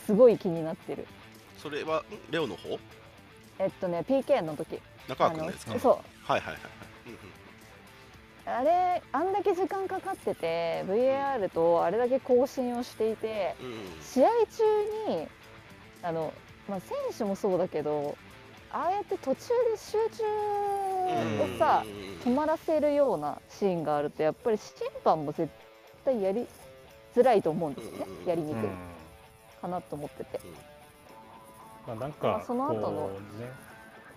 [0.05, 1.05] すごい気になってる。
[1.57, 2.79] それはんレオの方？
[3.59, 4.79] えっとね PK の時。
[5.07, 5.79] 中川君のやつか。
[5.79, 5.93] そう。
[6.23, 6.61] はいはいはいはい。
[7.07, 7.19] うんうん。
[8.45, 13.75] あれあんだけ時間かかってて VAR とあれだけ更新をしていてうんうん。
[14.01, 14.29] 試合
[15.07, 15.27] 中に
[16.01, 16.33] あの、
[16.67, 18.17] まあ、選手もそうだけど
[18.71, 20.23] ああやって途中で集中
[21.55, 21.83] をさ
[22.23, 25.51] 止まらせるようなシーンがあるとやっぱり審判も絶
[26.05, 26.45] 対やり
[27.15, 28.05] づらいと思うんですよね。
[28.25, 28.63] やりにくい。
[28.65, 28.71] うん。
[29.61, 30.39] かなと思ってて。
[31.87, 33.07] まあなんまかあその後の。
[33.09, 33.19] ね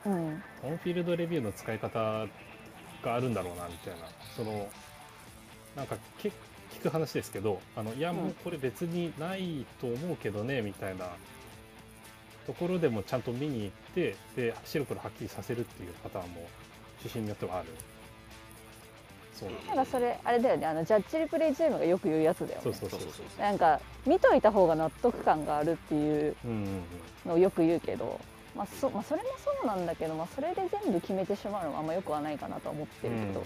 [0.04, 0.42] うん。
[0.64, 1.98] オンフィールドレビューの使い方
[3.02, 4.06] があるんだろうなみたいな。
[4.36, 4.68] その
[5.76, 6.28] なんかけ
[6.72, 11.06] 聞く話ですけどあのいやもうこれ別にないと思うけどねみたいな
[12.46, 16.46] ところでもちゃんと見に行ってで白黒はっきりさせるっていうパターンも
[17.02, 17.68] 主審によってはある。
[19.32, 20.66] そうなんかそれあれだよね。
[20.66, 22.60] あのジャッジリプレイチームがよく言うやつだよね。
[22.62, 23.40] そうそうそううそそう。
[23.40, 26.82] なんか見といた方が納得感があるっていううんうんうん。
[27.26, 28.20] のをよく言うけど、
[28.54, 33.44] まあそまあ、それもそうなんだけど、まあ、それで全部決めてしまうのはあんまよくはないかなとは思ってるけど、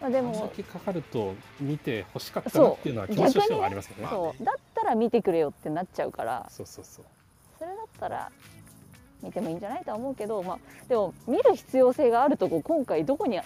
[0.00, 4.08] まあ、ででも先かかると見て欲しかったなっていうのは気持ちとしてはありますよね。
[4.10, 4.44] そう。
[4.44, 6.46] だったら見てくれよってなっちゃうから。
[6.50, 7.04] そうそうそう。
[7.58, 8.30] それだったら
[9.22, 13.42] 見てもいいんじゃないとは思うけど、まあ、でも見る必要性があるとこ今回どこにあ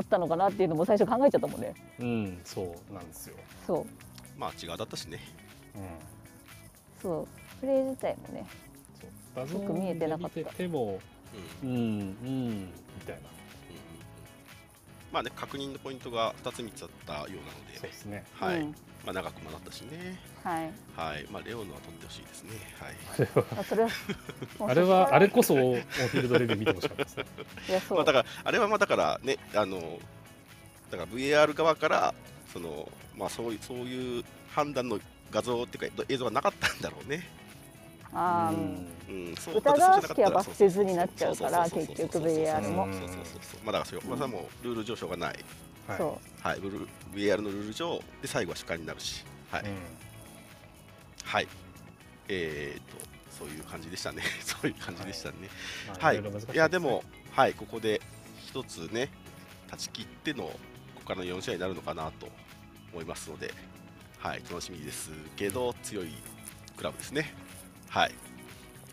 [0.00, 1.74] ったのかなっていうのも最初考えちゃったもんね。
[1.98, 3.36] うん、そうなんですよ。
[3.66, 3.86] そう。
[4.38, 5.18] まあ違うだったしね。
[5.74, 5.82] うん。
[7.02, 7.60] そう。
[7.60, 8.46] プレイ自体もね
[9.00, 9.10] そう。
[9.36, 10.34] 画像よく見えてなかった。
[10.36, 11.00] で見てても、
[11.62, 11.70] うん。
[11.70, 12.66] うん、うん、み
[13.06, 13.20] たいな。
[15.12, 17.32] まあね確認のポイントが2つ3つあったようなの
[17.72, 17.74] で。
[17.74, 18.24] そうですね。
[18.34, 20.18] はい、うんまあ長くもなったしね。
[20.44, 20.72] はい。
[20.96, 21.26] はい。
[21.30, 22.50] まあレオのは飛んでほしいですね。
[22.78, 23.60] はい。
[23.60, 23.90] あそれは
[24.68, 27.24] あれは、あれこそフィールドレビュー見てほしかったですね。
[27.68, 29.98] いやそう、まあだからあれはまあだからねあの
[30.90, 32.14] だから VAR 側から
[32.52, 34.98] そのまあそういうそういう判断の
[35.30, 37.26] 画像っていうか映像がなかったんだろうね。
[38.12, 38.56] あー。
[38.56, 39.26] うん。
[39.28, 42.86] うん、そう疑わしきは罰せずになっちゃうから結局 VAR も。
[42.92, 45.38] そうそうそうそうまあだからそれはもうルール上しょうがない。
[45.86, 45.98] はい。
[45.98, 49.68] そはい、ルール VAR のルール上で最後は主観になるし、はい、うん
[51.24, 51.48] はい。
[52.28, 54.22] えーとそういう感じでしたね。
[54.44, 55.36] そういう感じでしたね。
[55.88, 56.16] まあはい。
[56.18, 58.00] ろろ難しいやでもはいここで
[58.46, 59.10] 一つね
[59.68, 60.58] 断ち切ってのこ
[60.96, 62.28] こからの4試合になるのかなと
[62.92, 63.54] 思いますので、
[64.18, 66.12] はい楽しみですけど強い
[66.76, 67.34] クラブですね。
[67.88, 68.14] はい。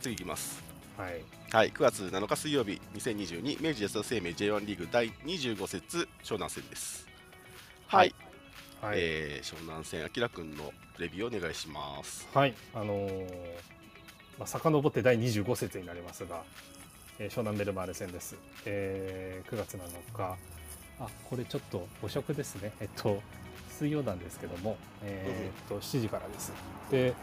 [0.01, 0.63] 次いきます。
[0.97, 1.23] はい。
[1.51, 7.06] はい、9月7日水曜日、2022明治安田生命 J1 リーグ第25節湘南戦です。
[7.87, 8.13] はい、
[8.81, 8.99] はい。
[8.99, 12.27] えー湘南戦、あきらくんのレビューお願いします。
[12.33, 13.23] はい、あのー
[14.37, 16.43] まあ、遡って第25節になりますが、
[17.17, 19.79] えー湘南ベルマーレ戦です、えー9月7
[20.13, 20.37] 日
[20.99, 22.73] あこれちょっと誤色ですね。
[22.81, 23.21] えっと
[23.69, 26.51] 水曜なんですけども、えーっと7時からです。
[26.91, 27.13] で、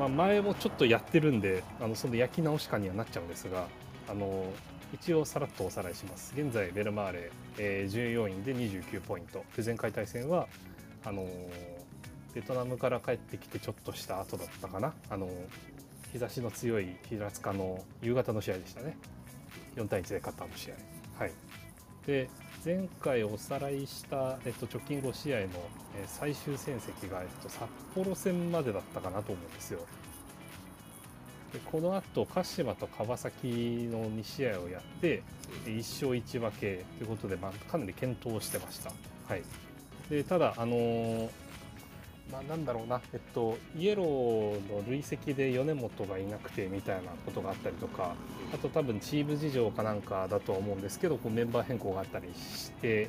[0.00, 3.68] まあ、前もちょっとやってるんであのその焼き直し感にはなっちゃうんですが
[4.08, 4.52] あの
[4.92, 6.32] 一応さらっとおさらいします。
[6.36, 9.44] 現在ベルマーレ、えー14位で29ポイント。
[9.56, 10.48] で前回対戦は
[11.04, 11.28] あのー
[12.34, 14.92] ベトナムから帰ってきてちょっとした後だったかな。
[15.08, 15.28] あの
[16.12, 18.96] 日差しの強い平塚の夕方の試合でしたね。
[19.76, 20.74] 4対1で勝ったあの試合。
[21.18, 21.32] はい。
[22.06, 22.28] で
[22.64, 25.48] 前回おさらいした、えっと、直近5試合の、えー
[26.06, 27.62] 最終戦績が、えっと、札
[27.94, 29.80] 幌戦までだったかなと思うんですよ。
[31.56, 35.22] でこの後鹿島と川崎の2試合をやって
[35.64, 38.90] 1勝1分けということで、まあ、かなり健闘してました。
[39.26, 39.42] はい、
[40.10, 41.30] でただ、あのー
[42.30, 44.06] まあ、なんだろうな、えっと、イエロー
[44.70, 48.14] の累積で米本がいなくてみたいなことがあったりとか、
[48.52, 53.08] あと多分チーム事情かなんかだとは思うんですけど、こうメンバー変更があったりして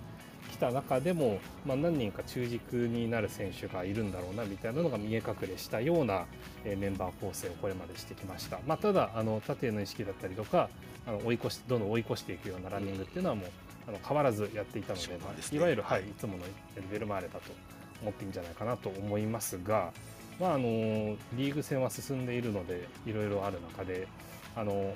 [0.58, 6.26] きた中でも、まあ、何人か中軸になる選手がいるんだろうなみたいなのが見え隠れしたような、
[6.66, 8.60] えーメンバー構成をこれまでしてきました。
[8.66, 10.70] まあ、ただあの縦への意識だったりとか、
[11.06, 13.50] あの追い越しどんどん追い越していくようなランニングっていうのはもう
[13.88, 15.18] あの変わらずやっていたので、ね
[15.54, 16.44] いわゆる、ははいい、いつもの
[16.92, 17.52] ベルマーレだと
[18.02, 19.92] 思っていいんじゃないかなと思いますが、
[20.40, 20.66] まあ、あの
[21.34, 24.08] リーグ戦は進んでいるのでいろいろある中で
[24.56, 24.94] あの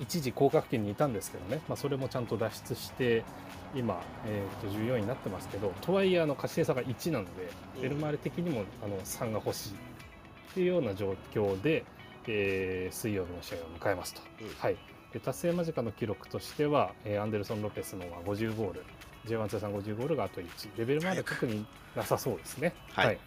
[0.00, 3.24] 一時降格圏にいたんですけどね、まあ、それもちゃんと脱出して
[3.74, 7.82] 今、えー、と14位になってますけどとはいえあの勝ち点差が1なので、うん。
[7.82, 9.74] ベルマーレ的にもあの3が欲しいっ
[10.54, 11.84] ていうような状況で、
[12.28, 14.20] えー水曜日の試合を迎えますと。
[14.40, 14.48] うん。
[14.58, 14.76] はい、
[15.12, 18.84] で達成間近の記録としては、えーアンデルソン・ロペスのが50ゴール
[19.26, 22.74] J1 通算50ゴールがあと1レベルまで特になさそうですね。
[22.92, 23.18] はい。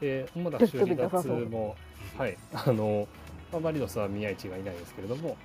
[0.00, 1.76] で主な首位離脱も、
[2.16, 3.06] はい、あの
[3.52, 5.36] まあマリノスは宮市がいないですけれども、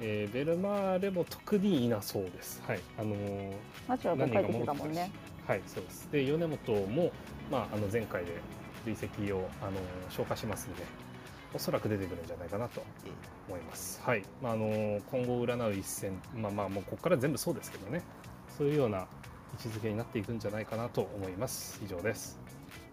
[0.00, 2.62] えーベルマーレも特にいなそうです。
[2.66, 3.52] はい、あのー
[3.88, 5.10] マチュラが帰ってきたもんね。
[5.46, 6.08] はい、そうです。
[6.10, 7.12] で、米本も、
[7.50, 8.32] まあ、あの前回で
[8.86, 9.72] 累積をあの
[10.08, 10.84] 消化しますので、
[11.52, 12.82] おそらく出てくるんじゃないかなと
[13.48, 14.00] 思います。
[14.04, 18.02] はい、まあ、あの今後占う一戦、まあまあ、もうここから全部そうですけどね、
[18.56, 21.80] そういうような位置づけになっていくんじゃないかなと思います。
[21.84, 22.38] 以上です。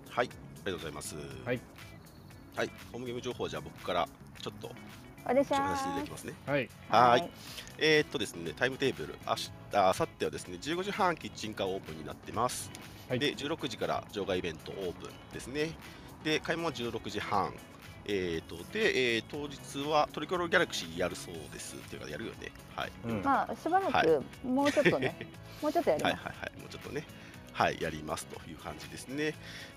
[0.10, 0.30] はい、あ
[0.66, 1.16] りがとうございます。
[1.46, 1.62] はい、
[2.56, 4.10] はい、ホームゲーム情報じゃあ僕から
[4.42, 4.72] ちょっと
[5.28, 6.34] あれしゃ紹介させていただーきますね。
[6.46, 7.30] はい、はい
[7.80, 12.72] えーっとですね、タイムテーブル、あしあさってはですね、15時半キッチンカーオープンになってます。
[13.10, 15.72] はいで、16時から場外イベントオープンですね。
[16.24, 17.54] で、開門は16時半。
[18.10, 21.76] えーっと、で、えー当日はトリコロギャラクシーやるそうです。
[21.76, 22.52] っていうか、やるよね。
[22.76, 22.92] はい。
[23.06, 25.16] うんまあしばらはくもうちょっとね、
[25.62, 26.16] もうちょっとやります。
[26.16, 27.06] はいはいはい、もうちょっとね、
[27.58, 29.34] はい、やりますという感じですね。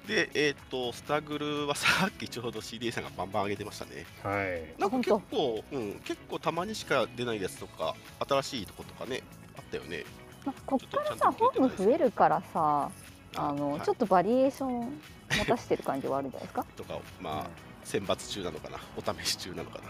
[0.06, 4.04] で、えーっと、スタグルはさっきちょうど CDA さんがバンバン上げてましたね。
[4.22, 7.94] はい、なんか結本構、うん、結構たまにしか出ないやつとか、
[8.28, 9.22] 新しいとことかね、
[9.56, 10.04] あったよね。
[10.44, 12.90] まあこっからさホーム増えるからさ、
[13.34, 15.00] あの、はいちょっとバリエーション
[15.38, 16.66] 持たしてる感じはあるんじゃないですか？
[16.76, 17.46] とか、まあ、
[17.82, 19.84] 選抜中なのかな、お試し中なのかな？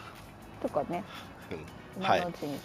[0.62, 1.02] とかね、
[1.96, 2.60] うん、はい今のうちに。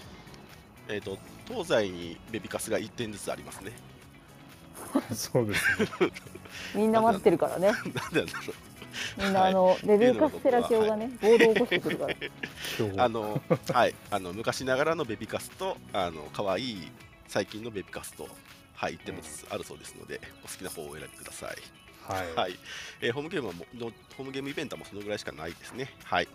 [0.88, 3.72] えっ、と、東西にベビカスが1点ずつありますね。
[5.14, 6.12] そうですね。
[6.74, 7.72] みんな待ってるからね。
[7.72, 9.22] なんでなんだろう。
[9.22, 12.16] みんなあの、レベルカステラ卿がね、暴動を起こしてくるから。
[13.04, 13.42] あの、
[13.74, 16.92] はい、あの昔ながらのベビカスと、あの可愛い
[17.28, 18.28] 最近のベビカスと、
[18.74, 21.58] はい、1点ずつあるそうですので、お好きな方をお選びください。
[22.08, 22.60] はい、はい、
[23.02, 25.92] えーホームゲームはものホームゲームイベントはもうそのぐらいしかないですね。
[26.04, 26.28] はい。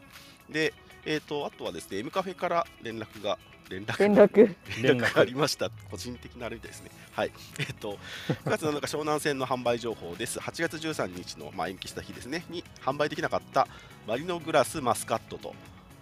[0.48, 0.74] で、
[1.06, 3.38] えっ、とあとはですね、M カフェから連絡が
[3.70, 4.54] 連絡連絡。
[4.82, 5.70] 連絡がありました。
[5.90, 6.90] 個人的なあれみたいですね。
[7.12, 7.32] はい。
[7.58, 7.98] えっ、と
[8.44, 10.38] 9月7日湘南戦の販売情報です。
[10.40, 13.68] 8月13日のまあ延期した日ですねに販売できなかった
[14.06, 15.54] マリノグラスマスカットと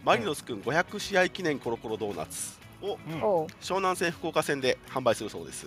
[0.05, 3.23] マリノスくん500試合記念コロコロドーナツをうん
[3.61, 5.67] 湘南戦福岡戦で販売するそうです。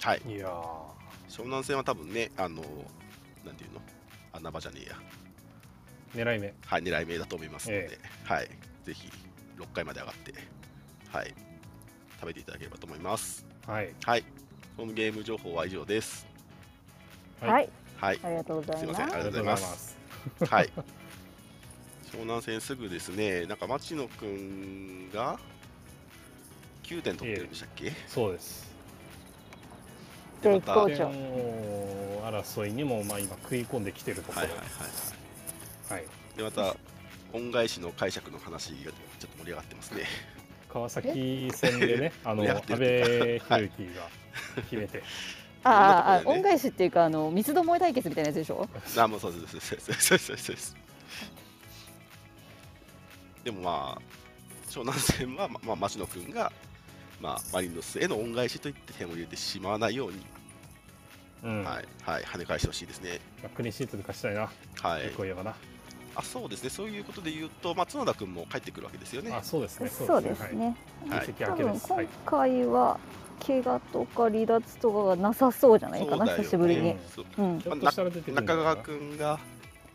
[0.00, 0.22] はい。
[0.26, 0.92] いやー
[1.28, 2.62] 湘南戦は多分ね、あの
[3.44, 3.80] なんていうの？
[4.34, 4.96] 穴場じゃねえや。
[6.14, 6.52] 狙い目。
[6.66, 8.48] はい、狙い目だと思いますので、えはい、
[8.84, 9.08] ぜひ
[9.58, 10.34] 6回まで上がって、
[11.12, 11.34] はい、
[12.20, 13.44] 食べていただければと思います。
[13.66, 14.24] はい、はい、
[14.76, 16.26] ホームゲーム情報は以上です。
[17.40, 19.14] はいはい、はい、ありがとうございすいませんます。
[19.14, 19.96] ありがとうございます
[20.48, 20.70] はい。
[22.12, 25.38] 湘南戦すぐですね、なんか町野くんが
[26.84, 28.72] 9点取ってるんでしたっけ、そうです。
[30.42, 31.06] 絶好点調。
[31.06, 35.92] 王争いにもまあ今食い込んできてるところはいはいはい。
[35.92, 36.76] はい、で、また、
[37.32, 40.04] 恩返しの解釈の話がちょっと盛り上がってますね。
[40.72, 44.08] 川崎戦でね、 あの盛り上阿部が
[44.62, 45.02] 決めて、
[45.64, 48.66] ああ、あそんなところでね恩返しっていうか、あの三つどもえ対決みたいなやつでしょ？
[48.96, 50.76] あ、もうそうです、そうです、そうです、そうですそうです。
[53.44, 56.52] でもまあ、湘南戦は、ままあ、町野君が、
[57.20, 60.24] まあ、マリノスへの恩返しといって点を入れてしまわないように、
[61.42, 63.20] うんはい、はい、跳ね返してほしいですね。
[63.42, 65.16] まあクリーンシートで勝ちたいな、はい結。
[65.16, 65.54] 構言えばな。
[66.14, 69.32] あ、そうですね、そういうことで言うと、松野田君も帰ってくるわけですよね。
[69.32, 69.88] あ、そうですね。
[69.88, 70.76] そうですね。
[71.38, 72.06] 多分今。
[72.26, 72.98] 回は
[73.44, 76.32] 怪我とか離脱とかがなさそうじゃないかな、ね。
[76.36, 76.96] 久しぶりに。
[77.64, 79.38] 中川ないか君が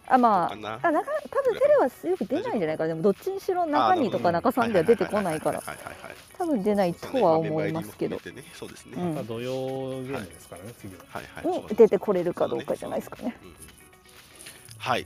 [0.10, 0.74] あまかな。
[0.74, 2.88] ああ中多分テレはよく出ないんじゃないかな。
[2.88, 5.62] でもどっちにしろ中身とか中さんでは出てこないから。
[6.38, 8.20] 多分出ないとは思いますけど。
[8.54, 9.16] そうですね、うん。
[9.16, 9.52] また土曜
[10.04, 11.04] ゲームですからね、次は。
[11.10, 11.46] はいはい。
[11.46, 13.36] もう出てこれるかどうかじゃないですかね。
[14.78, 15.06] はい。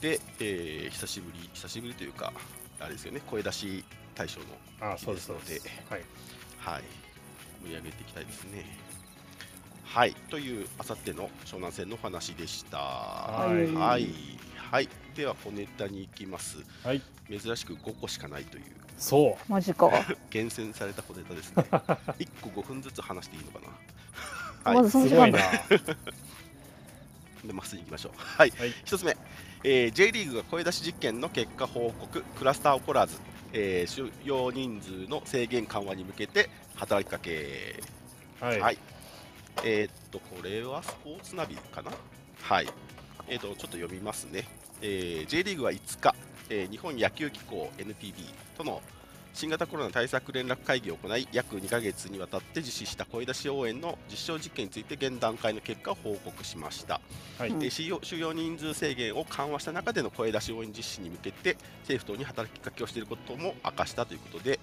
[0.00, 2.32] で、えー久しぶり、久しぶりというか、
[2.80, 3.84] あれですよね、声出し
[4.14, 4.46] 大賞の、
[4.80, 5.82] あそうです、そういいですです。
[5.90, 6.00] はい。
[6.58, 6.82] はい、
[7.62, 8.64] 盛り上げていきたいですね。
[9.84, 12.78] はい、という、あさっての湘南戦のお話でした。
[12.78, 16.58] ははいい、はい、では、小ネタに行きます。
[16.82, 17.02] はい。
[17.28, 18.64] 珍しく5個しかないという、
[18.96, 19.52] そう。
[19.52, 19.90] マジか。
[20.30, 21.64] 厳選された小ネタですね。
[21.70, 23.60] 1個5分ずつ話していいのか
[24.64, 24.74] な？
[24.74, 25.58] まずその時間だな。
[27.44, 28.12] でまっすぐ行きましょう。
[28.16, 29.16] はい、はい一つ目、
[29.62, 33.18] えー J リーグが声出し実験の結果報告、クラスター起こらず、
[33.52, 37.82] えー収容人数の制限緩和に向けて働きかけ。
[38.40, 38.60] はい。
[38.60, 38.78] はい。
[39.64, 41.90] えーっと、これはスポーツナビかな？
[42.40, 42.68] はい。
[43.28, 44.44] えーっと、ちょっと読みますね。
[44.80, 46.14] えー J リーグは5日、
[46.48, 48.14] えー日本野球機構 NPB
[48.56, 48.80] との
[49.32, 57.00] 新型コロナ対策連絡会議を行い、約2ヶ月にわたって実施した声出し応援の実証実験について現段階の結果を報告しました。
[57.38, 57.50] はい。
[57.50, 64.58] うんえー収容人数制限を緩和した中での声出し応援実施に向けて政府等に働きかけをしていることも明かしたということで、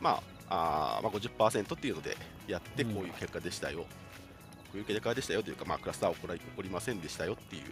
[0.00, 2.16] まあ、あーまあ50%っていうので
[2.46, 2.94] やってうん。
[2.94, 3.86] こういう結果でしたよ、こ
[4.74, 7.62] ういう結果でしたよというか、まあ、クラスターは起こら起こりませんでしたよっていう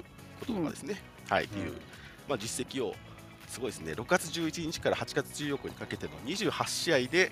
[0.40, 1.80] こととかですね、はいっていう、うん。
[2.28, 2.94] まあ、実績を
[3.48, 7.30] すごいですね6月11日から8月14日にかけての28試合で、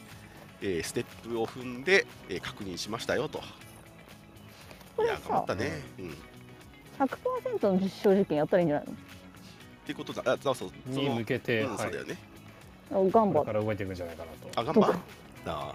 [0.61, 3.40] えーステップを踏んで、えー確認しましたよと。
[4.96, 6.16] これいや頑張っさたね、うん
[6.98, 8.88] 100%の実証実験やったらいいんじゃないっ
[9.85, 11.98] ていうことだ、あそうそう、そにの向けて、うん、はいそうだ。
[11.98, 12.16] よね。
[12.90, 14.61] の頑張っこれから動いていくんじゃないかなと。
[14.61, 14.98] あ、頑張どこ
[15.46, 15.75] あ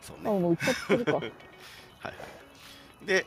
[0.00, 0.40] そうあね。
[0.40, 1.22] もう売っちゃってるかはい
[2.00, 2.10] は
[3.02, 3.06] い。
[3.06, 3.26] で、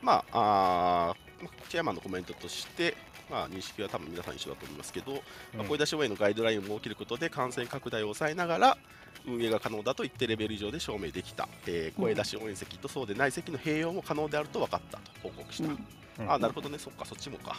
[0.00, 2.94] まあ、あーチェアマンのコメントとして、
[3.30, 5.14] まあ、認識は多分皆さん一緒だと思いますけど、
[5.56, 8.78] まあ、声出し応援のガイドラインを設けることで感染拡大を抑えながら
[9.26, 15.86] 運営が可能だと一定レベル以上で証明できた、えー声出し応援席とそうでない席の併用も可能であると分かったと報告した、うん。
[16.20, 16.32] うん。
[16.32, 16.78] あなるほどね。
[16.78, 17.56] そっかそっちもか。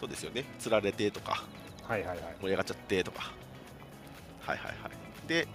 [0.00, 0.44] そうですよね。
[0.58, 1.44] つられてとか。
[1.82, 2.18] はいはいはい。
[2.40, 3.32] 盛り上がっちゃってとか。
[4.40, 5.28] はいはいはい。
[5.28, 5.48] で、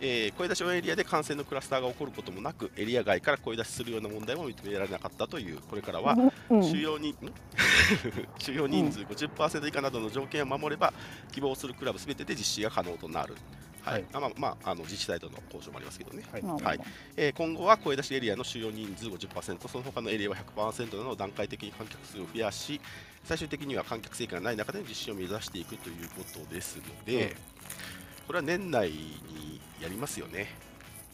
[0.00, 6.16] えー声出し応援エリアで感染のクラスターが起こることもなくエリア外から声出しするような問題も認められなかったというこれからは
[6.48, 6.64] うん。
[6.64, 7.32] 収容人、ん？
[8.38, 10.92] 収容人数50%以下などの条件を守れば
[11.32, 13.34] 希望するクラブすべてで実施が可能となる。
[13.82, 13.94] はい。
[13.94, 14.04] はい。
[14.12, 16.42] あまあまあ、あの自治体との交渉もありますけどね、はい。
[16.42, 16.80] はい。
[17.16, 22.80] えー今後は声出しエリアの収容人数50%、その他のエリアは100%など段階的に観客数を増やし、
[23.24, 27.99] 最終的には観客制限がない中での実施を目指していくということですので、うん
[28.30, 30.46] これは年内にやりますよね。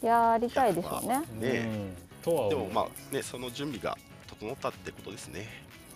[0.03, 1.21] やりたいでしょうね。
[1.39, 1.95] ね。
[2.21, 2.21] うん。
[2.21, 2.49] とは思う。
[2.51, 5.39] でもまあね、その準備が整ったってことですね。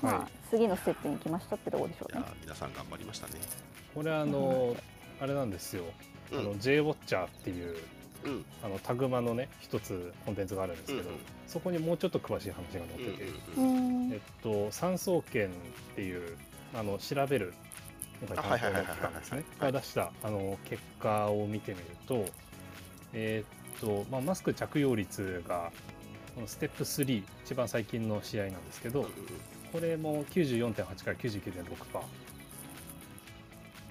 [0.02, 3.34] はいまあ次のステップに来ましたってところでしょいうやねー皆さん頑張りましたね。
[3.94, 4.76] これあの、
[5.20, 5.84] あれなんですよ。
[6.32, 6.40] うん。
[6.40, 7.78] あの J ウォッチャーっていう
[8.24, 8.46] うん。
[8.64, 11.22] あのタグマのね一つコンテンツがあるんですけど、うんうん。
[11.46, 15.52] そこにもうちょっと詳しい話が載うんってて、うんうんうんえっと産総研っ
[15.96, 16.36] ていう
[16.74, 17.54] あの調べる
[18.28, 22.26] なんかあはい担当のはいはいはい機関ですねはいが出したあの結果を見てみると、
[23.14, 23.44] え
[23.76, 25.72] っとまあマスク着用率が
[26.36, 29.06] このステップ3一番最近の試合なんですけど、
[29.72, 32.02] これも94.8から99.6%。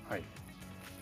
[0.09, 0.23] はい。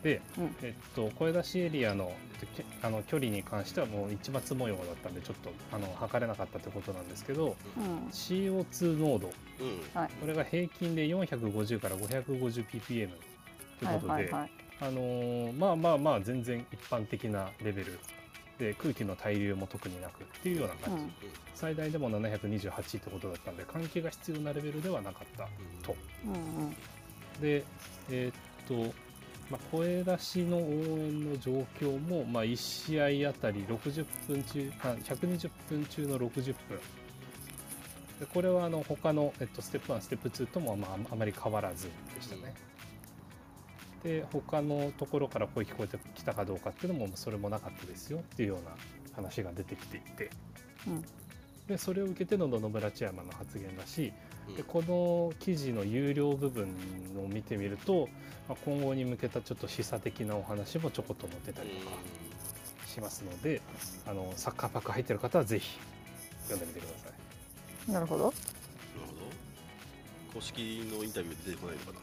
[0.03, 0.57] で、うん。
[0.63, 2.13] えっと、声出しエリアの
[2.57, 8.09] けあの距離に関してはもう一抹模様だったんで、ちょっとあの測れなかったということなんですけど、うん。
[8.11, 9.33] CO2 濃度、うん。
[10.21, 14.31] これが平均で450から 550ppm というはいことで、
[14.81, 17.99] あのーまあまあまあ全然一般的なレベル
[18.59, 21.13] で空気の対流も特になくっていうような感じ、うん。
[21.55, 25.49] 最大でも728ってことだったんで換気が必要なレベルではなかった
[25.85, 25.97] と。
[26.25, 26.37] うんう
[26.69, 26.71] ん。
[27.41, 27.65] で
[28.11, 28.95] えーっと、
[29.51, 36.55] まあ、声出しの応援の状況も、まあ、1試合あたり60分中あ120分中の60分。
[38.21, 42.55] でこれはあの他の、えっと、ステップ1ステップ2とも、まあ、あまり変わらずでしたね。
[44.03, 48.71] で他のところから声聞こえてきたかどうかっていうのもそれもなかったですよっていうような
[49.17, 50.31] 話が出てきていて、
[50.87, 51.05] うん。
[51.67, 56.69] でそれを受けての野々村チェアマンの発言だし、うんでこの記事の有料部分
[57.23, 58.09] を見てみると、
[58.49, 61.97] まあ、今後に向けたちょっと示唆的なお話もちょこっと載ってたりとか
[62.87, 63.61] しますので、
[64.07, 65.79] あのサッカーパック入ってる方はぜひ
[66.49, 67.09] 読んでみてくださ
[67.89, 67.93] い。
[67.93, 68.37] なるほどなる
[69.07, 70.35] ほど。
[70.35, 70.59] 公式
[70.93, 71.99] のインタビューで出てこないのかな。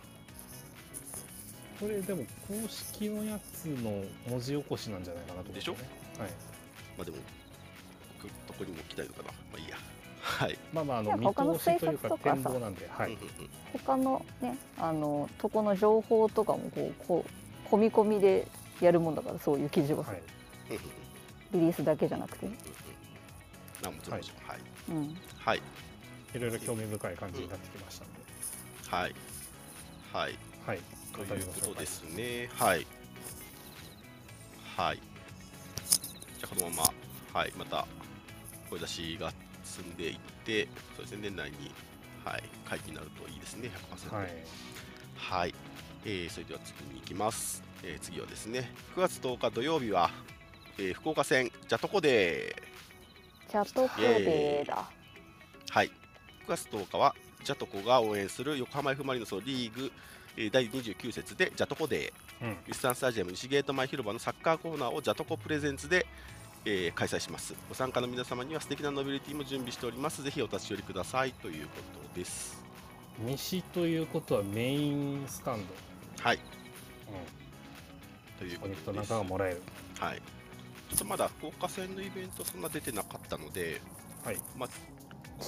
[1.79, 5.73] これでも公式のやつの文字起こしなんじゃないかなと思うんでしょ？
[5.73, 5.79] ね。
[6.19, 6.29] はい。
[6.97, 7.17] まあでも、
[8.21, 9.29] 僕とこにも来たいのかな。
[9.51, 9.77] まあいいや。
[10.25, 10.57] はい。
[10.73, 13.11] まあまああの見通しというか展望なんで、はい。
[13.11, 13.29] うん、うんうん。
[13.85, 18.47] 他のねあのとこの情報とかもこうこう込み込みで
[18.81, 20.03] やるもんだからそういう記事は。
[20.03, 20.21] さ、はい、
[20.71, 20.81] うんうん
[21.53, 22.57] リリースだけじゃなくて、うんうん。
[23.87, 24.49] あもちろんもちろん。
[24.49, 24.59] はい。
[24.89, 25.61] うん、はい。
[26.33, 28.19] いろいろ興味深い感じになってきましたので、
[28.89, 29.15] はい。
[30.11, 30.37] はい。
[30.65, 30.79] はい、
[31.13, 32.49] ということですね。
[32.55, 32.85] はい。
[34.75, 34.97] はい。
[34.97, 36.83] じゃあこのま
[37.33, 37.39] ま。
[37.39, 37.53] はい。
[37.57, 37.87] また
[38.69, 39.31] 声出しが
[39.75, 41.71] 進んでいってそうですね年内に
[42.23, 43.69] はい解禁になるといいですね
[44.11, 44.27] 100%はい、
[45.15, 45.53] はい、
[46.05, 50.09] えーそれでは次に行きます、えー次はですね9月10日土曜日は、
[50.77, 53.51] えー福岡戦ジャトコデー。
[53.51, 54.89] チャットコデーだ。
[55.69, 55.91] はい、9
[56.49, 59.91] 月10日はジャトコが応援する横浜 F・ マリノスのリーグ、
[60.35, 62.45] えー第29節でジャトコデー。
[62.45, 66.05] うん、日産スタジアム西ゲート前広場のサッカーコーナーをジャトコプレゼンツで、
[66.65, 67.53] えー開催します。
[67.69, 70.23] ご参加の皆様には素敵なノベルティも準備しております。
[70.23, 71.69] ぜひお立ち寄りくださいというこ
[72.13, 72.63] とです。
[73.19, 75.63] 西ということはメインスタン
[76.21, 76.39] はい。
[78.37, 79.61] ド、うん、というポイントなんことですかがもらえる。
[79.99, 80.21] はい。
[80.89, 83.81] ちょっとまだ福岡戦のイベントそんな出てなかったので
[84.23, 84.71] はい、まあち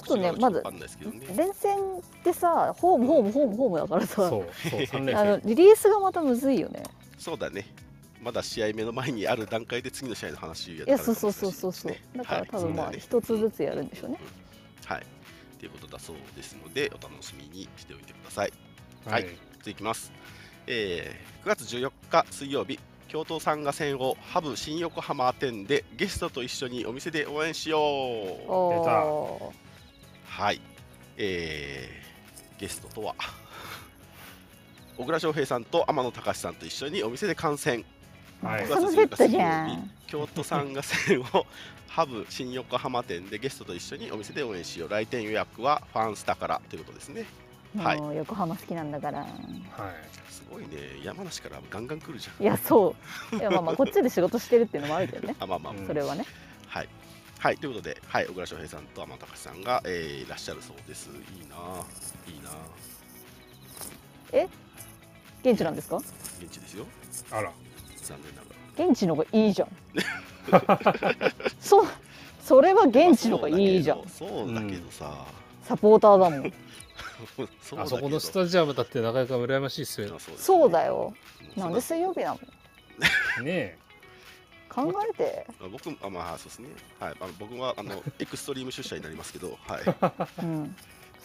[0.00, 1.26] っとね告知があるかわかんないですけどね。
[1.36, 4.28] 連戦ってさホームホームホームホームだからさ。
[4.28, 5.48] そう、そう、三連あの戦。
[5.48, 6.82] リリースがまたむずいよね。
[7.18, 7.66] そうだね
[8.28, 11.96] まだ試合目の前にある段階で次の試合の話やいやそうそうそうそうそう。
[12.14, 14.18] だから多分まあはい一つずつやるんでしょうね。
[14.84, 15.06] はい。
[15.58, 18.52] ということだそうですのでお楽しみにしておいてください。
[19.06, 19.26] はい、
[19.62, 20.12] 続きます、
[20.66, 27.80] えー9月14日水曜日京都サンガ戦をハブ新横浜店でゲストと一緒にお店で応援しよう。
[27.80, 29.52] お
[30.26, 30.60] はい、
[31.16, 33.14] えーゲストとは？
[34.98, 37.86] 小倉翔平さんと天野隆さんと一緒にお店で観戦
[38.42, 38.64] はい。
[38.64, 39.90] ーサムセットじゃん。
[40.06, 41.24] 京都サンガ戦を
[41.88, 44.88] ハブ新横浜店でゲストと一緒にお店で応援しよう。
[44.88, 47.26] 来店予約はファンスタからということですね。
[47.76, 48.00] はい。
[48.00, 49.20] もう横浜好きなんだから。
[49.20, 49.28] はい、
[50.30, 50.68] すごいね。
[51.04, 52.42] 山梨からガンガン来るじゃん。
[52.42, 52.94] いやそ
[53.32, 53.36] う。
[53.36, 55.34] いやまあまあこっちで仕事してるっていうのもあるけどね。
[55.40, 56.24] あまあまあ、うんそれはね。
[56.68, 56.88] はい。
[57.40, 57.58] はい。
[57.58, 61.08] ということで、はい、小倉翔平さんと天野隆さんが、えーいらっしゃるそうです。
[61.08, 61.56] いいな。
[61.56, 61.84] あ
[62.26, 62.50] いいな。
[62.50, 64.48] あ
[65.44, 65.96] 現地なんですか？
[65.98, 66.86] 現地ですよ。
[67.30, 67.52] あら、
[68.08, 68.48] 残念なが
[68.78, 69.68] ら現地の方がいいじゃん。
[71.60, 71.86] そう
[72.40, 74.08] それは現地の方がいいじゃん。
[74.08, 75.26] そうだけどさ、
[75.64, 76.52] サポーターだもん。
[77.30, 80.06] そうだけどあそこのスタジアムだってなかなか羨ましいですよ。
[80.06, 80.36] あそうですね。
[80.38, 81.14] そうだよ。
[81.56, 81.62] うん。
[81.62, 82.36] なんで水曜日な
[83.38, 83.44] の？
[83.44, 83.76] ね
[84.70, 85.46] 考えて。
[85.60, 86.68] あ僕あまあそうですね。
[86.98, 87.14] はい。
[87.20, 90.44] あの僕はあの エクストリーム出社になりますけどはい。
[90.44, 90.76] うん。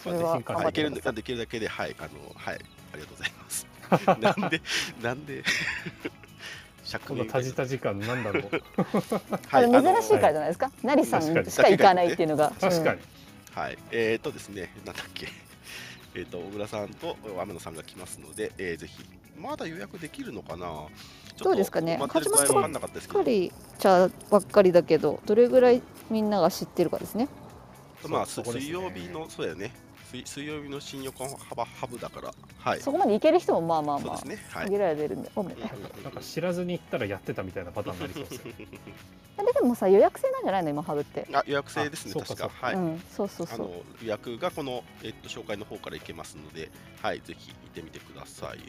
[0.04, 3.68] それまあはぜひはい、できるできるだけで、はい、あの、はい、ありがとうございます。
[4.20, 4.62] なんで、
[5.02, 5.44] なんで、
[7.08, 8.44] このタジタ時間なんだろう。
[9.52, 10.72] あ れあの珍しいからじゃないですか？
[10.84, 12.52] 成さんしか行かないっていうのが。
[12.60, 13.02] 確かに。
[13.56, 15.28] はい、えー、っとですね、なんだっけ、
[16.16, 19.06] えーっと、小倉さんと天野さんが来ますので、えー、ぜひ、
[19.38, 20.88] まだ予約できるのかな？
[21.38, 21.98] どうですかね？
[21.98, 27.28] 待ってる場合分かんなかったですけど、しっかり茶ばっかりだけどどれぐらいみんなが知ってるかですね。
[28.08, 29.72] まあ、水曜日の、そうだよね、
[30.14, 34.66] 水水曜日の新横浜ハブだから、はい、そこまで行ける人もまあまあまあそうですね、はい。
[34.66, 35.32] 限られてるんで。
[36.04, 38.54] なんか知らずに行ったらやってたみたいなパターンになりそうですよ。
[39.44, 41.28] ででもさ予約制なんじゃないの今ハブって。
[41.34, 42.36] あ予約制ですね、確か。
[42.36, 42.52] そうか。
[42.68, 42.76] はい。
[42.76, 43.56] うんそうそうそう。
[43.56, 43.70] あの
[44.04, 46.70] 予約がこの、えっと、紹介の方から行けますので、
[47.02, 48.60] はい、ぜひ行ってみてください。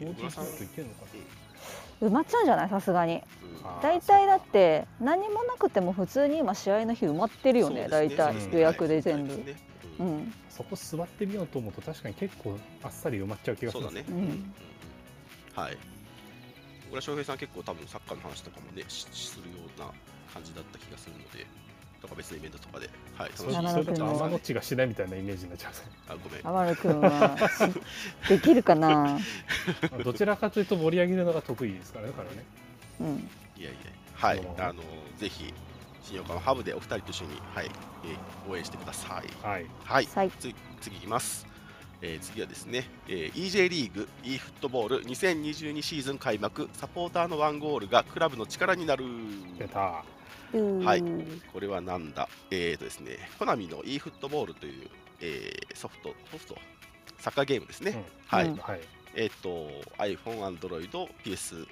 [2.01, 3.21] 埋まっちゃうんじゃないさすがに。
[3.81, 8.35] 大体だって何もなくても普通に今試合の日埋まってるよね大体。
[8.51, 9.35] 予約で全部。
[9.37, 9.55] ね
[9.99, 14.05] ううんんそこ座ってみようと思うと確かに結構あっさり埋まっちゃう気がするそうだね。
[14.07, 14.15] うん。
[14.15, 14.53] うんうん
[15.55, 15.77] はい。
[16.87, 19.87] 小倉翔平さん結構多分サッカーの話とかもねしするような
[20.33, 21.47] 感じだった気がするので、
[22.01, 25.71] とか別のイベントとかで、はい、楽しそれみに山野君のそれだと天の血がしないみたいなイメージになっちゃ
[26.09, 26.47] あごめん。
[26.47, 29.17] 天野くんはしできるかな？
[29.97, 32.43] う どちらかというと盛り上げるのが得意ですからね彼はね。
[32.99, 33.29] うん。
[33.57, 33.79] いやいや、
[34.13, 34.83] はい、あの
[35.17, 35.53] ぜひ
[36.05, 39.45] 新横浜ハブでお二人と一緒に、はい、えー応援してください。
[39.47, 39.65] はい。
[39.83, 40.05] はい。
[40.05, 40.31] さい。
[40.39, 41.47] 次次いきます、
[42.01, 49.03] えー次はですね、えー EJ リーグ e フットボール2022シーズン開幕サポーターのワンゴールがクラブの力になる。
[50.53, 51.03] はい。
[51.51, 52.29] これはなんだ？
[52.51, 54.89] えーとですねコナミの e フットボールという、
[55.21, 56.55] えーソフトソフト？
[57.17, 58.03] サッカーゲームですね、うん。
[58.27, 58.57] はい、うん。
[58.57, 58.81] はい。
[59.15, 59.49] えっ、と
[59.97, 61.65] iPhone、Android、PS4、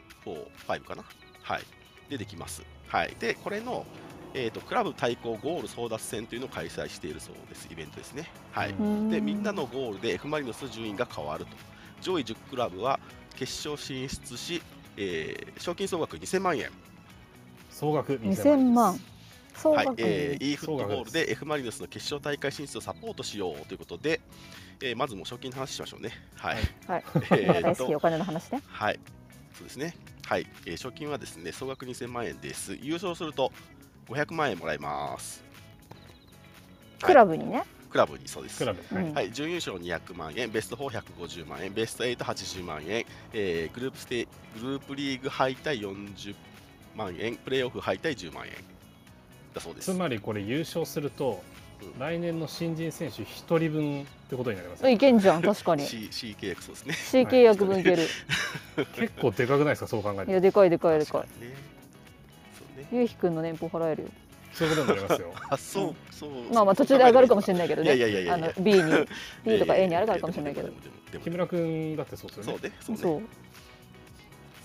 [0.68, 1.04] 5かな？
[1.44, 1.62] はい。
[2.10, 2.64] でできます。
[2.88, 3.16] はい。
[3.20, 3.86] でこれの
[4.34, 8.30] えー、とクラブ対抗ゴール争奪戦というのを開催しているそうです、イベントですね。
[8.52, 9.10] はい、うん。
[9.10, 11.52] でみんなのゴールで F・ マリノスの順位が変わると。
[12.02, 13.00] 上位10クラブは
[13.36, 14.62] 決勝進出し、
[14.98, 16.70] えー賞金総額2000万円。
[17.70, 19.00] 総額2000万
[19.54, 19.88] はい。
[19.98, 24.20] えー、e フットボールで F・ マリノスの決勝大会進出をサポートしようということで、
[24.82, 26.12] えーまずもう賞金の話しましょうね。
[26.36, 26.58] はい。
[26.88, 27.04] はい。
[27.32, 28.62] えーっと大好きお金の話ね。
[28.68, 29.00] はい、
[29.54, 29.96] そうですね。
[30.26, 32.78] はい、えー賞金はですね、総額2000万円です。
[32.82, 33.52] 優勝すると
[34.08, 35.43] 500万円もらえます。
[37.01, 38.58] クラブにね、クラブにそうです。
[38.58, 39.14] クラブ、はいうん。
[39.14, 44.28] はい、準優勝200万円、ベスト4150万円、ベスト880万円、えーグループステ
[44.60, 46.36] グループリーグ敗退40
[46.95, 48.54] 万円、プレーオフ敗退10万円。
[49.54, 49.93] だそうです。
[49.93, 51.43] つまりこれ優勝すると、
[51.82, 51.99] うん。
[51.99, 54.91] 来年の新人選手1人分ってことになりますね。
[54.91, 55.86] いけんじゃん確かに。
[55.86, 56.93] C, C 契約そうですね。
[56.95, 58.08] C 契約分いける。
[58.95, 61.22] 結構でかくないですかそう考えるといやでかいでかいでかい。
[61.22, 61.73] 確かにね。
[62.92, 64.10] ゆうひくんの年俸払えるよ。
[64.54, 65.34] そういうことになりますよ。
[65.50, 66.54] あ、そう、そう。
[66.54, 67.90] まあまあ途中で上がるかもしれないけどね。
[67.90, 68.82] やいやいやいやあの B に。
[69.44, 70.68] B とか A に上がるかもしれないけど。
[70.68, 72.72] でもでもでも木村君だってそうですよね。
[72.80, 73.22] そうね、そう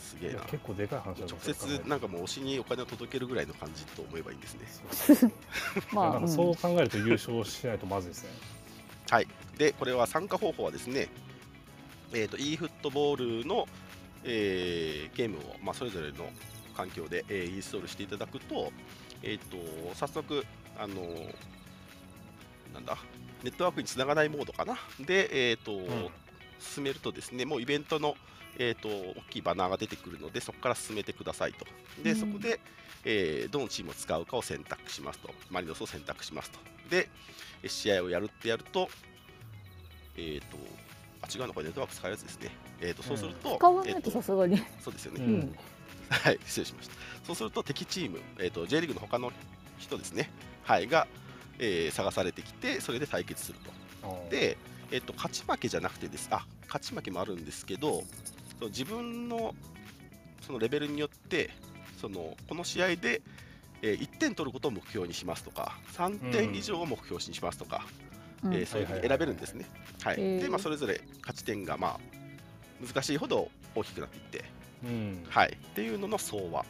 [0.00, 0.40] すげえな。
[0.40, 5.32] 結構でかい話だ直接なんかもう推しにお金を届けるぐらいの感じと思えばいいんですね。
[5.92, 8.30] まあ、そう考えると優勝しないとまずいですね。
[9.10, 9.26] はい。
[9.56, 11.08] で、これは参加方法はですね、
[12.12, 13.66] えっ、と、e フットボールの、
[14.24, 16.30] えーゲームを、まあ、それぞれの
[16.78, 18.72] 環境で、えーインストールしていただくと、
[19.24, 19.56] えっ、と、
[19.96, 20.46] 早速、
[20.78, 21.34] あのー
[22.72, 22.96] なんだ、
[23.42, 24.78] ネットワークにつながないモードかな？
[25.00, 25.84] で、えっ、と、ん
[26.60, 28.14] 進めるとですね、もうイベントの、
[28.58, 31.66] えー、と大きいバナーが出てくるので、そこから進めてくださいと。
[32.04, 32.60] で、うんそこで、
[33.04, 35.30] えーどのチームを使うかを選択しますと。
[35.50, 36.60] マリノスを選択しますと。
[36.90, 37.08] で、
[37.64, 38.88] え試合をやるってやると、
[40.16, 40.56] えっ、と、
[41.22, 42.50] あ、違うの、これネットワーク使うやつですね。
[42.80, 45.24] えっ、と、そうすると、使わないえーとさすがにそうですよね。
[45.24, 45.56] うん
[46.10, 46.94] はい、失礼しました。
[47.26, 49.32] そうすると敵チーム、えー、と J リーグの他の
[49.78, 50.30] 人ですね、
[50.62, 51.06] はい、が、
[51.58, 53.58] えー探されてきて、それで対決する
[54.02, 54.28] と。
[54.30, 54.56] で、
[54.90, 58.02] えっと、勝ち負けじゃなくてです、あ勝ち負けもあるんですけど、
[58.58, 59.54] その自分の
[60.40, 61.50] そのレベルによって、
[62.00, 63.22] そのこの試合で、
[63.82, 67.84] えー1点取ることを目標にしますとか、3点以上を目標にしますとか、
[68.44, 69.66] うんえーそういうふうに選べるんですね。
[70.02, 72.00] はいでまあ、それぞれ勝ち点が、まあ、
[72.86, 74.44] 難しいほど大きくなっていって、
[74.84, 76.64] うん、はい、っていうのの総和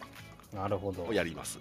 [0.52, 1.12] なるほどを。
[1.12, 1.58] やります。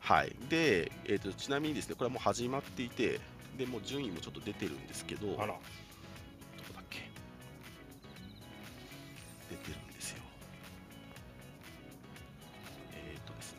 [0.00, 3.20] はい、で、えーと、ちなみにですね、これはもう始まっていて、
[3.58, 5.58] でもう順位もちょっと出てるんですけど、あら、どこ
[6.74, 6.98] だっけ？
[9.50, 10.22] 出てるんですよ。
[12.94, 13.58] えっ、ー、とですね、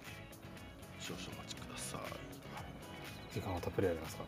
[1.00, 2.02] 少々お待ちください。
[3.34, 4.24] 時間はたっぷりありますか？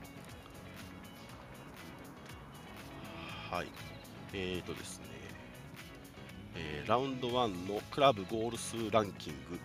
[3.55, 3.67] はい。
[4.33, 4.98] えっ、ー、とですね、
[6.59, 9.59] えーラウンド1のクラブゴール数ランキング、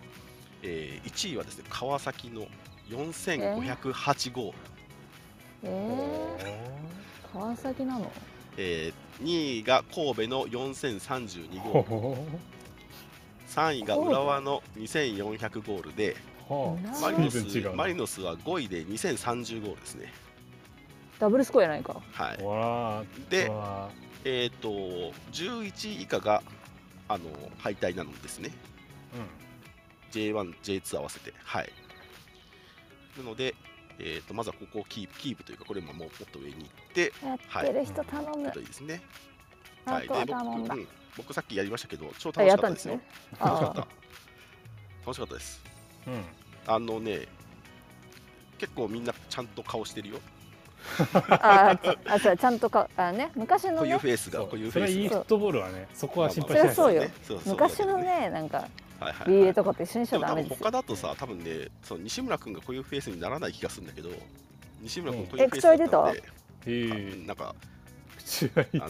[0.63, 2.47] えー1位はですね、川崎の
[2.89, 4.57] 4508ゴール、
[5.63, 8.11] えー、川崎なの？
[8.57, 12.17] えー2位が神戸の4032ゴール、ほ
[13.47, 16.17] 3位が浦和の2400ゴールで、
[16.47, 17.43] ほなマリノス
[17.75, 20.13] マリノスは5位で2030ゴールですね。
[21.17, 22.01] ダブルスコアやないか。
[22.11, 23.49] はい、で
[24.25, 24.69] えー、と
[25.31, 26.43] 11位以下が
[27.07, 27.25] あの
[27.59, 28.51] 敗退なのですね、
[30.11, 31.33] J1、J2 合わせて。
[31.43, 31.69] はい、
[33.17, 33.55] なので、
[33.99, 39.01] えー、とまずはここをキープキープというか、これももっと上に行って、やってる人頼む、といいですね。
[39.85, 40.87] あとはで僕頼んだ、うん
[41.17, 43.03] 僕さっきやりましたけど、超あ楽しかったですよすね。
[43.39, 43.87] 楽しかっあた。
[45.01, 45.63] 楽しかったです。
[46.07, 46.21] うん、うん、
[46.67, 47.27] あのね、
[48.57, 50.19] 結構みんなちゃんと顔してるよ。
[51.29, 51.79] ああ
[52.13, 55.07] あそうちゃんとかあね昔のこういうねフェイスが、そうこういうフそれはいい。
[55.07, 57.01] フットボールはね、そこは心配しないそりゃそうよ。
[57.01, 57.53] ねそうそう。
[57.53, 58.57] 昔のねなんか
[58.99, 59.43] はいはいはい。
[59.49, 60.57] BA とかと一緒にしちゃダメですよ。
[60.61, 64.09] 他だとさ、多分ね、その西村君がこういうフェイスにならない気がするんだけど、
[64.81, 65.27] 西村君うん。
[65.27, 66.11] こういうフェイスだった？
[66.11, 66.13] ん
[66.65, 67.55] で、なんか、
[68.17, 68.81] 口がいい。
[68.81, 68.89] あの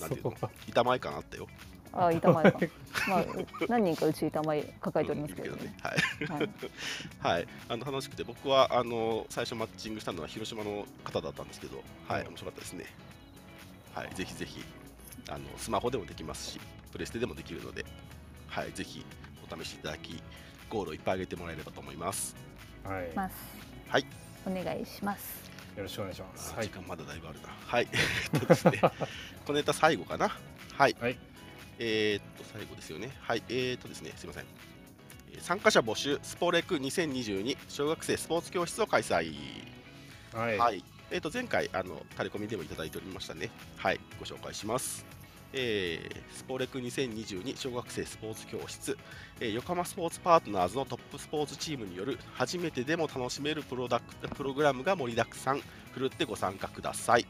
[0.00, 0.30] なんていうの？
[0.30, 1.46] そこは、板前感あったよ。
[1.96, 2.58] あ板前か。
[3.08, 3.24] まあ
[3.68, 5.74] 何人かうち板前抱えておりますけどね。
[5.82, 6.26] はい。
[6.26, 6.48] はい、
[7.20, 12.86] はい、あの楽しくて、僕はあの最初マッチングしたのは広島の方だったんですけど、はい、面白かったですね。
[13.94, 14.64] はい、ぜひぜひ
[15.28, 16.60] あのスマホでもできますし、
[16.92, 17.84] プレステでもできるので、
[18.48, 19.04] はい、ぜひ
[19.50, 20.20] お試しいただき、
[20.68, 22.34] ゴールをいっぱい上げてもらえればと思います。
[22.82, 23.34] はい、よます。
[23.88, 24.06] はい、
[24.46, 25.44] お願いします。
[25.82, 26.54] ろしくお願いします。
[26.54, 27.48] はい、時間まだだいぶあるな。
[27.66, 28.80] はい、 えっとですね、
[29.44, 30.28] このネタ最後かな。
[30.72, 31.18] はい、はい、
[31.78, 33.10] えー、っと、最後ですよね。
[33.20, 34.44] はい、えー、っとですね、すいません。
[35.32, 39.34] えー参加者募集、スポレク2022小学生スポーツ教室を開催。
[40.32, 43.50] はい、はい、えー、と前回あの、タレコミでもいただいておりましたね。
[43.76, 45.04] はい、ご紹介します。
[45.52, 48.98] えースポレク2022小学生スポーツ教室、
[49.40, 55.62] えー横浜スポーツパートナーズのトップスポーツチームによる初めてでも楽しめるプロダクプログラムが盛りだくさん、
[55.92, 57.26] ふるってご参加ください。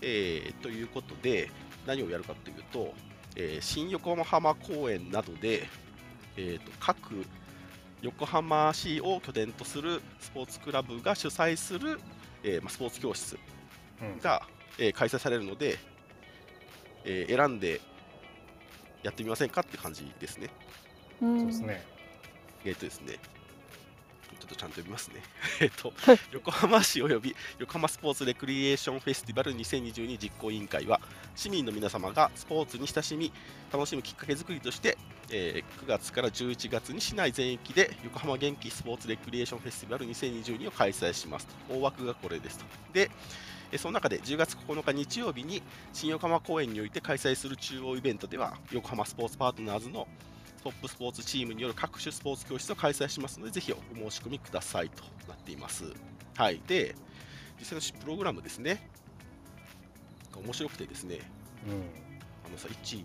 [0.00, 1.50] えーということで、
[1.86, 2.94] 何をやるかというと、
[3.36, 5.68] えー新横浜公園などで、
[6.36, 7.24] えーと各
[8.02, 11.98] 横浜市を拠点とするスポーツクラブが主催する、
[12.44, 13.38] えーまあ、スポーツ教室
[14.02, 14.20] うん。
[14.20, 14.42] が、
[14.78, 15.78] えー開催されるので、
[17.04, 17.80] えー選んで
[19.02, 20.50] やってみませんかって感じですね。
[21.22, 21.38] うん。
[21.38, 21.84] そうですね。
[22.64, 25.22] えっ、とですね、ちょっとちゃんと読みますね。
[25.60, 25.92] えっと、
[26.32, 31.00] 横浜市及び横浜スポーツレクリエーションフェスティバル2022実行委員会は、
[31.34, 33.32] 市民の皆様がスポーツに親しみ、
[33.72, 34.96] 楽しむきっかけ作りとして、
[35.30, 41.74] えー9月から11月に市内全域で横浜元気スポーツレクリエーションフェスティバル2022を開催しますと。
[41.74, 42.64] 大枠がこれですと。
[42.92, 43.10] で、
[43.72, 45.60] えーその中で10月9日日曜日に
[45.92, 50.06] 新横浜公園において開催する中央イベントでは、横浜スポーツパートナーズの
[50.66, 53.76] トップスポーツチームによる各種スポーツ教室を開催しますので、ぜひお
[54.10, 55.84] 申し込みくださいとなっています。
[56.36, 56.96] はい、で、
[57.60, 58.90] 実際のプログラムですね、
[60.34, 61.20] 面白くてですね、
[61.68, 61.74] うん。
[62.48, 63.04] あのさ、1、2、3、4、5、6、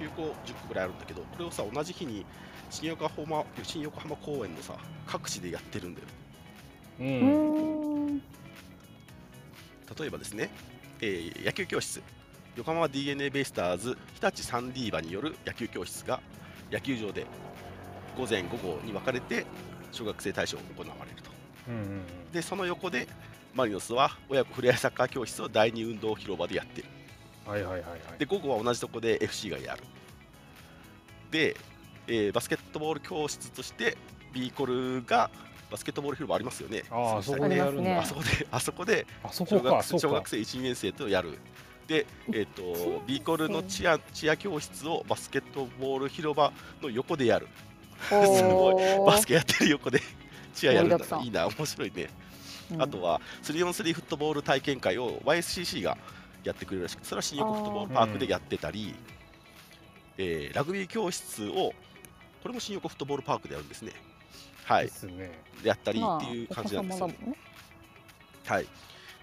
[0.00, 2.26] 8、9、9個、10個ぐらいあるんだけど、これをさ、同じ日に
[2.70, 4.76] 新横浜新横浜公園のさ、
[5.06, 6.06] 各地でやってるんだよ。
[6.98, 8.18] ううんん。
[8.18, 8.24] 例
[10.06, 10.50] えばですね、
[11.00, 12.02] えー野球教室、
[12.56, 16.20] 横浜 d n a ベイスターズ日立サンディーバによる野球教室が
[16.70, 17.26] 野球場で
[18.16, 19.44] 午前午後に分かれて
[19.90, 21.30] 小学生対象が行われると。
[21.68, 22.02] うんうん
[22.32, 23.06] で、その横で
[23.54, 26.88] マリノスは親子ふれあいサッカー教室を第二運動広場でやってる。
[27.46, 29.82] はいはいはいはいで、午後は同じとこで FC がやる。
[31.30, 31.56] で、
[32.06, 33.96] えーバスケットボール教室として
[34.32, 35.30] B コルが
[35.70, 36.84] バスケットボール広場ありますよね。
[36.90, 41.38] ああそこであそこで、あそこで小学生1、2年生とやる。
[41.86, 47.48] で、えっ、と、ビーコルのチアチア教室をバスケットボール広場の横でやる。
[48.08, 50.00] すごおバスケやってる横で
[50.54, 52.08] チアやるんだいいな、面白いね。
[52.72, 52.82] うん。
[52.82, 55.98] あとは 3on3 フットボール体験会を YSCC が
[56.42, 58.94] やってくれるらしくて、それは新横フットボールパークでやってたり、
[60.16, 61.74] えーラグビー教室を、
[62.42, 63.92] これも新横フットボールパークでやるんですね。
[64.64, 64.86] はい。
[64.86, 65.42] で、すね。
[65.62, 67.06] でやったりまあっていう感じなんですよ。
[67.06, 67.38] お子様だもんね。
[68.46, 68.66] はい。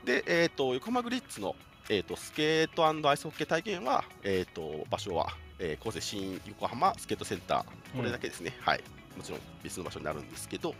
[0.05, 1.55] で、えっ、と、横浜グリッツの、
[1.93, 8.83] えー、とスケートアイスホッケー体験は、えっ、と、場所は、えー、高生新横浜スケートセンター、これだけですね、はい。
[9.17, 10.75] もちろん別の場所になるんですけど、こ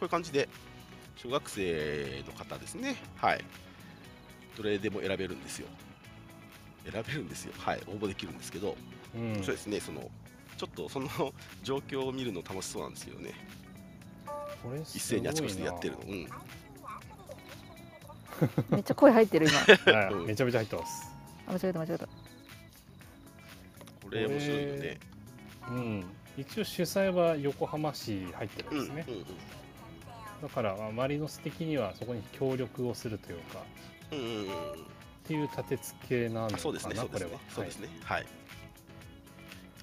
[0.00, 0.48] ういう感じで、
[1.14, 3.44] 小学生の方ですね、はい。
[4.56, 5.68] どれでも選べるんですよ。
[6.90, 7.52] 選べるんですよ。
[7.56, 7.80] はい。
[7.86, 8.76] 応募できるんですけど、
[9.14, 10.10] うんそうですね、その、
[10.56, 11.08] ちょっとその
[11.62, 13.32] 状況を見るの楽しそうなんですけどね、
[14.60, 16.00] これ一斉にあちこちでやってるの。
[16.00, 16.28] うん。
[18.70, 19.92] めっちゃ声入ってる今。
[19.92, 20.12] はい。
[20.12, 21.10] うんめちゃめちゃ入ってます。
[21.46, 22.06] あ間違えた間違えた。
[22.06, 22.12] こ
[24.10, 24.98] れ面白いよね。
[25.68, 26.04] うん。
[26.36, 29.24] 一応主催は横浜市入ってるうんんですね、うんうん
[30.40, 33.62] だからまあマリノス的にはそこに協力をするというか。
[34.12, 34.32] うんうんうん。
[34.38, 34.90] うん
[35.30, 37.24] っていう立て付けなのかなあそうですね、そうですね。
[37.26, 38.26] これは、そうですね、はい。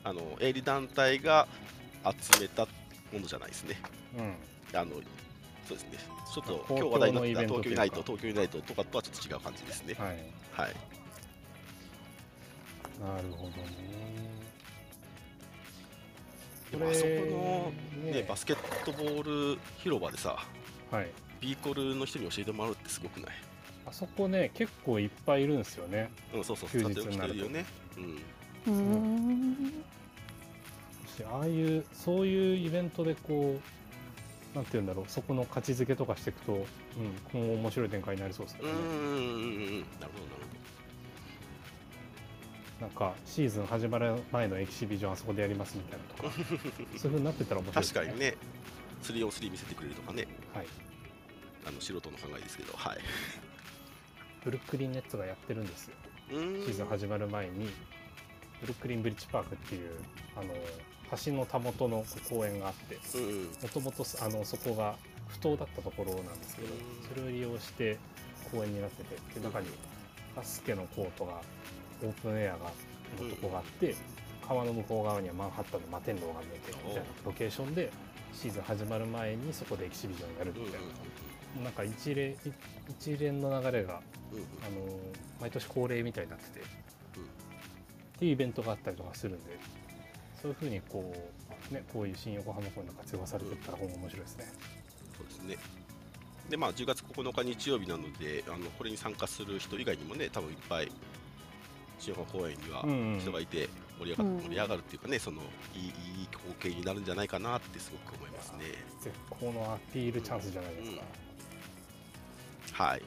[0.03, 1.47] あの営利団体が
[2.03, 2.65] 集めた
[3.13, 3.79] ものじゃないですね。
[4.17, 4.35] はい
[4.73, 4.95] あの
[5.67, 5.97] そうですね。
[6.33, 10.05] ちょっと今日話題になってた東京ユナイト、東京ユナイトとかとはちょっと違う感じですねうん。
[10.05, 10.17] はい
[10.53, 10.75] はい。
[12.99, 13.53] なるほどね
[16.71, 17.71] でもあそこの
[18.11, 20.37] ねねバスケットボール広場でさ、
[20.91, 21.07] はい
[21.39, 23.35] ビーコルの人に教えてもらうってすごくない？
[23.85, 27.65] あそこね結構いっぱいいるんですよねうん、そうそう、休日使ってになるよね。
[27.95, 28.03] うん。
[28.03, 29.83] うーん
[31.15, 33.61] しああいうそういうイベントでこう
[34.57, 36.63] なんて言うんだろうそこの価値づけとかしていくと、うん、
[37.31, 39.09] 今後面白い展開になりそうですよね、うんうんうんうんうん。
[39.11, 39.87] なるほどなる
[42.81, 46.31] なんかシーズン始まる前のエキシビジョンあそこでやりますみたいなとか
[46.97, 47.81] そういう風になってたら面ほど。
[47.81, 48.37] 白いです確かにね、
[49.03, 50.67] 3on3 見せてくれるとかね、はい
[51.67, 52.97] あの素人の考えですけど、はい。
[54.43, 55.95] ブルックリンネッツがやってるんですよ
[56.29, 57.69] シーズン始まる前に
[58.61, 59.91] ブルックリンブリッジパークっていう
[60.35, 60.53] あの
[61.25, 62.95] 橋のたもとの公園があって。
[62.95, 64.95] もともとあのそこが
[65.27, 66.79] 不当だったところなんですけどうん。
[67.07, 67.97] それを利用して
[68.51, 69.67] 公園になっててで中に
[70.35, 71.41] バスケのコートが
[72.03, 72.71] オープンエアが
[73.21, 73.95] のとこがあって
[74.47, 77.91] 川の向こう側にはマンハッタンの摩天楼が見えてみたいなロケーションで
[78.33, 81.63] シーズン始まる前にそこでエキシビジョンやるみたいな。
[81.63, 82.35] なんか一連い
[82.89, 84.01] 一連の流れがあの
[85.41, 87.23] 毎年恒例みたいになってて、うん。
[87.23, 87.25] っ
[88.19, 89.57] ていうイベントがあったりとかするんで
[90.41, 91.13] そういうふうにこ
[91.71, 94.45] う、ね、こういう新横浜公園が活用されていったら今後面白いですね。
[95.17, 95.57] そうですね。
[96.49, 100.91] で、まあ、10月9日日曜日なので、あのこれに参加する人以外にもね、多分いっぱい、
[101.99, 103.67] 新横浜公園にはうんうん人がいて
[103.99, 105.41] 盛り上が,、うん盛り上がるっていうかね、その
[105.75, 105.91] いいいい
[106.31, 108.59] 光景になるんじゃないかなってすごく思いますね。
[109.01, 112.83] 絶好のアピールチャンスじゃないですか。
[112.83, 113.01] はい。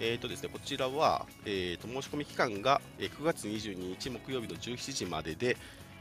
[0.00, 5.56] えーとですね、こちらは、えー、と申し込み期間が、えー9月22日木曜日の17時までで、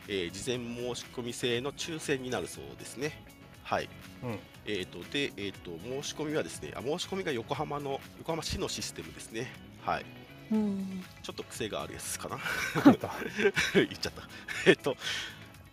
[0.08, 3.24] えー事前申し込み制の抽選になるそうですね。
[3.64, 3.90] はい。
[4.24, 9.52] うんえー、とで、えー、と申し込みはですねあ申し込みが横浜の横浜市のシステムですね。
[9.84, 10.06] はい。
[10.52, 12.40] うんちょっと癖があるやつかな。
[13.74, 14.30] 言っちゃった。
[14.66, 14.96] えっと、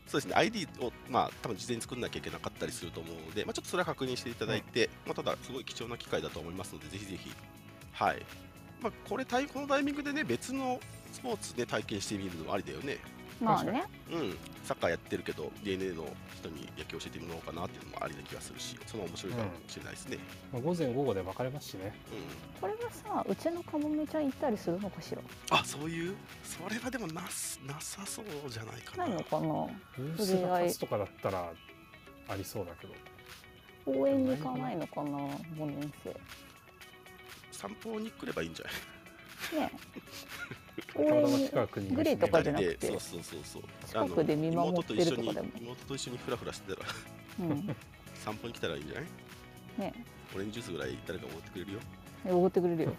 [0.06, 7.32] そうですね、ID を、まあ、多分事前に作んなきゃいけなかったりすると思うので、まあ、ちょっとそれは確認していただいて、まあ、ただ、すごい貴重な機会だと思いますので、ぜひぜひ、
[7.92, 8.22] はい。
[8.80, 10.80] まあ、これ、このタイミングでね、別の
[11.12, 12.98] スポーツで体験してみるのもありだよね。
[13.40, 13.84] まあね。
[14.10, 16.04] うん、サッカーやってるけど、DNA の
[16.36, 20.18] 人に野球教えてみようかなっていうのもありな気がするし、その面白いかもしれないですね。
[20.52, 21.94] まあ午前午後で分かれますしね。
[22.12, 25.20] うん、これがさうちのかもめちゃん行ったりするのかしら？
[25.50, 29.06] あそういう、それはでもなすなさそうじゃないかな。
[29.08, 29.66] ないのかな？
[29.96, 31.50] ブースが立つとかだったら
[32.28, 32.94] ありそうだけど。
[33.86, 36.16] 応援に行かないのかな？5年生
[37.52, 39.66] 散歩に来ればいいんじゃない？
[39.66, 39.72] ね
[40.94, 41.28] たまたま応
[41.76, 45.48] 援にグリとかじゃなくてでそうそうそうそう近くで見守ってるとかでも。
[45.54, 46.88] 妹と一緒に妹と一緒にフラフラしてたら
[47.40, 47.76] うん。
[48.14, 49.04] 散歩に来たらいいんじゃない？
[49.90, 49.94] ね。
[50.34, 51.78] オレンジジュースぐらい誰かおごってくれるよ。
[52.26, 52.92] おごってくれるよ。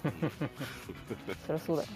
[1.48, 1.90] そりゃそうだよ。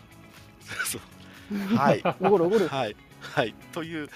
[0.86, 1.76] そう。
[1.76, 2.02] はい。
[2.22, 2.68] おごるおごる。
[2.68, 2.96] はい
[3.36, 3.54] はい。
[3.72, 4.10] という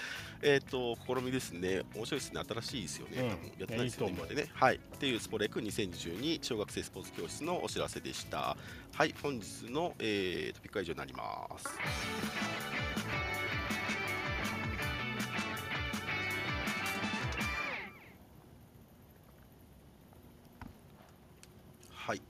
[0.46, 1.82] えっ、と試みですね。
[1.94, 2.40] 面白いですね。
[2.46, 3.30] 新しいですよね、うん。
[3.30, 4.50] 多分やってないですよね今までね。
[4.52, 4.76] はい。
[4.76, 8.56] っていうスポレク2022小学生スポーツ教室のお知らせでした。
[8.92, 9.14] はい。
[9.22, 11.66] 本日の、えートピックは以上になります。
[21.90, 22.22] はい。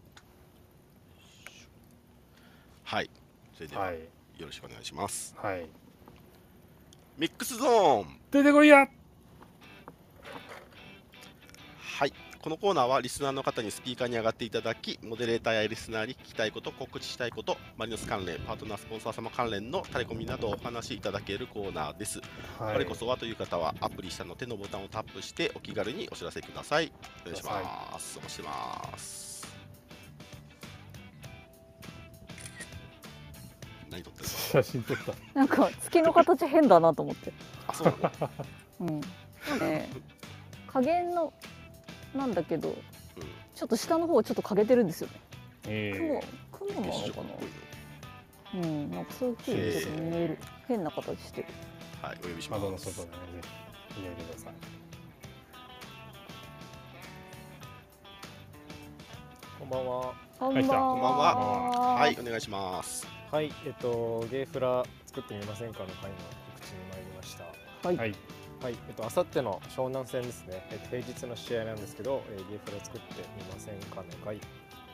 [2.84, 3.10] はい。
[3.54, 3.98] それでは、はい。
[4.38, 5.34] よろしくお願いします。
[5.36, 5.83] はい
[7.16, 8.20] ミックスゾーン。
[8.30, 8.88] 出てこいや。
[11.98, 12.12] はい。
[12.42, 22.20] このコーナーはリスナーの方にスピーカーに上がっていただきモデレーターやリスナーに聞きたいこと告知したいことマリノス関連パートナースポンサー様関連のタレコミなどをお話しいただけるコーナーです、
[22.58, 22.78] はい。
[22.78, 26.92] 我こそはという方はアプリ下の手のボタンをタップしてお気軽にお知らせください。
[27.22, 28.18] お願いします。
[28.18, 29.23] お待ちしてます
[33.94, 35.12] 何撮ってるの写真撮った。
[35.34, 37.32] なんか月の形変だなと思って。
[37.68, 38.28] あそうなの、
[38.80, 39.00] うん。
[39.60, 39.88] ね
[40.66, 41.32] 加減の
[42.14, 42.76] なんだけどうん、
[43.54, 45.20] ちょっと下の方ちょっと欠けてるんですよね。
[45.68, 46.20] え
[46.50, 47.20] 雲雲なのか
[48.52, 48.60] な？
[48.60, 50.38] うんなんかそういう風にちょっと見える。
[50.66, 51.48] 変な形してる。
[52.02, 52.60] のはいお呼びしー、ます。
[52.62, 53.48] 窓の外でねぜ
[53.94, 54.54] ひ見てください。
[59.60, 60.14] こんばんは。
[60.38, 61.94] こんばんは。
[61.94, 62.08] は。
[62.10, 66.16] いお願いしますはい、えっと、ゲーフラ作ってみませんかの会の
[66.54, 67.42] 告知に参りました。
[67.88, 68.14] はい、はい
[68.62, 70.64] はい、えっと、明後日の湘南戦ですね。
[70.70, 74.36] えっと、平日の試合なんですけど、えーゲーフラ作ってみませんかの会。
[74.36, 74.42] こ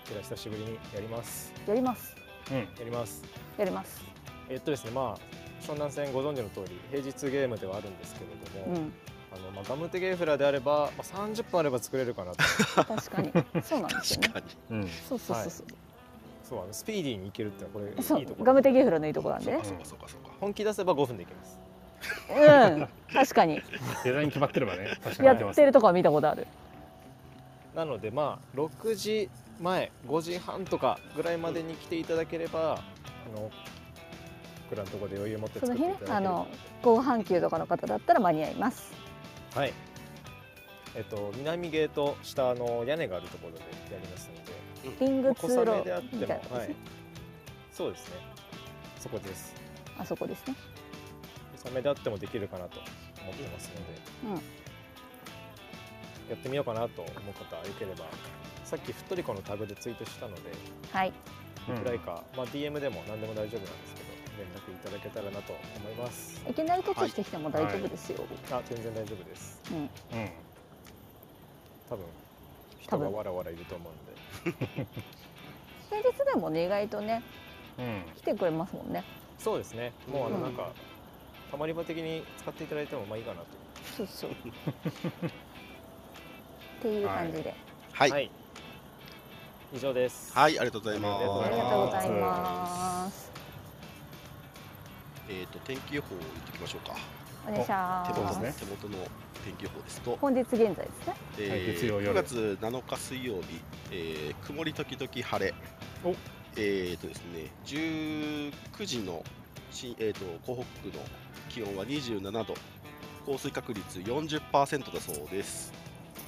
[0.07, 1.53] ちら久しぶりにやります。
[1.67, 2.17] やります
[2.51, 3.23] うんやります。
[3.59, 4.03] やります
[4.49, 8.93] えっとですね、まあ、湘南戦ご存知の通り、平日ゲームではあるんですけれども、うん
[9.33, 12.39] あの、まあ、ガムテゲーフラであれば、まあ、30分あれば作れるかなと。
[12.85, 13.33] 確かに
[13.63, 15.67] そうなんですよね確かにうんそうそうそうそう、
[16.51, 18.45] そう、あのスピーディーにいけるってのは、これ、いいところ。
[18.45, 19.53] ガムテゲフラのいいところなんで。
[19.53, 20.33] ねそうかそうかそうか。
[20.41, 21.61] 本気出せば5分でいけます。
[22.31, 23.63] うん確かに。
[24.05, 25.27] デザイン決まってればね確かに。
[25.29, 26.47] やっってるとこは見たことある。
[27.75, 29.31] なのでまあ6時
[29.61, 33.51] 前5時半とかぐらいまでに来ていただければ、あの
[34.65, 36.47] 僕らのところで余裕持ってその作っていただければ日ねあの
[36.83, 38.93] 午半休とかの方だったら間に合います。
[39.55, 39.73] はい。
[40.97, 43.61] えっと南ゲート下の屋根があるところで
[43.95, 44.60] やりますので
[45.01, 46.75] リング小通路雨であってみたいなですね、
[47.73, 48.15] そうですね。
[48.99, 49.55] そこです
[49.99, 50.55] あそこですね。
[51.63, 52.79] 小雨であってもできるかなと
[53.23, 54.43] 思ってますので、うん
[56.31, 58.05] やってみようかなと思う方よければ
[58.65, 60.43] さっきふっとりこのタグでツイートしたので
[60.93, 61.13] はい。
[61.69, 66.41] うんくらいか、まあ、DM でも何でも大丈夫なんですけど連絡いただけたらなと思います。
[66.49, 69.61] いきなり突してきても大丈夫ですよ、あ全然大丈夫です。
[69.71, 69.79] うん。
[69.79, 69.89] うん。
[71.91, 72.05] 多分
[72.87, 73.07] 多分。
[73.07, 74.10] 人がわらわらいると思うんで
[74.45, 77.23] 平日でもね意外とね
[77.81, 78.03] うん。
[78.17, 79.03] 来てくれますもんね。
[79.39, 79.93] そうですね。
[80.07, 80.43] もうあのうん。
[80.43, 80.71] なんか、
[81.51, 83.47] たまり場的に使っていただいてもまあいいかなと。
[83.97, 84.31] そうそう。
[84.31, 84.35] っ
[86.83, 87.55] ていう感じで、
[87.93, 88.31] はい、はい。
[89.73, 90.33] 以上です。
[90.37, 93.21] はい、ありがとうございまありがとうごありがとうございます。
[93.25, 93.33] す。
[95.29, 96.97] えっ、と天気予報を言っておきましょうか。
[97.49, 98.55] お願いしま手元の、すね。
[98.59, 98.99] 手元の
[99.41, 103.61] 天気予報ですと、本日現在ですねえはい月曜9夜月7日水曜日、
[103.91, 105.55] えー曇り時々晴れ。
[106.05, 106.15] お
[106.57, 108.53] えっ、とですね、19
[108.87, 109.23] 時の
[109.71, 111.03] しえっ、と湖北区の
[111.49, 112.55] 気温は27度。
[113.27, 115.73] 降水確率40%だそうです。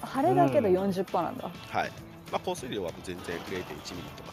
[0.02, 1.90] 晴れだけどうん40%なんだ、はい。
[2.30, 4.32] まあ降水量は全然0.1ミリとか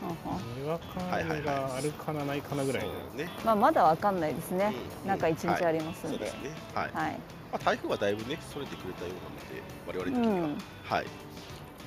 [0.00, 2.82] にわか雨があるかなないかなぐらい
[3.14, 4.72] ね、まあまだわかんないですね。
[5.04, 6.32] うん中一日ありますんでそうです。
[6.42, 7.20] ね、はいまはい。
[7.52, 11.10] あ、台風はだいぶね、それてくれたようなので、我々的には、うんはい、で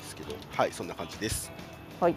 [0.06, 1.52] すけど、はい、そんな感じです。
[2.00, 2.16] はい。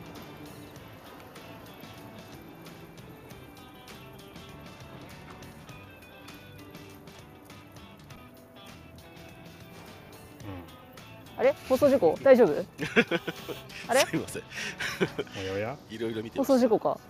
[11.41, 11.55] あれ？
[11.71, 12.19] 放送事故？
[12.23, 12.53] 大丈夫？
[13.89, 14.01] あれ？
[14.01, 15.77] すいません、うん、おやおや？
[15.89, 16.45] いろいろ見て放。
[16.45, 17.01] 送事故か？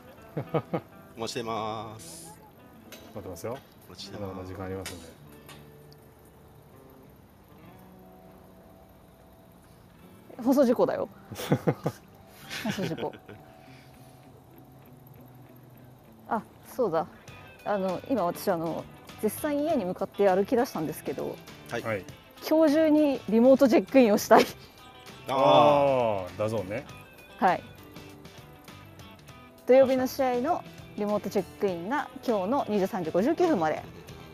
[1.16, 2.32] お待ちしてます。
[3.12, 3.58] 待ってますよ。
[3.88, 4.22] お待ちしてます。
[4.22, 4.54] まだまだ時。
[4.54, 5.06] 間ありますんで。
[10.44, 11.08] 放送事故だよ。
[12.66, 13.12] 放送事故。
[16.28, 17.04] あそうだ。
[17.64, 18.84] あの今私あの
[19.20, 21.34] 絶賛家に向かって歩き出したんですけど。
[21.68, 22.04] はい、はい
[22.48, 24.46] 今日中にリモートチェックインをしたい。
[25.28, 26.84] あああだぞね。
[27.38, 27.62] はい。
[29.66, 30.64] 土曜日の試合の
[30.96, 33.82] リモートチェックインが今日の23時59分まで。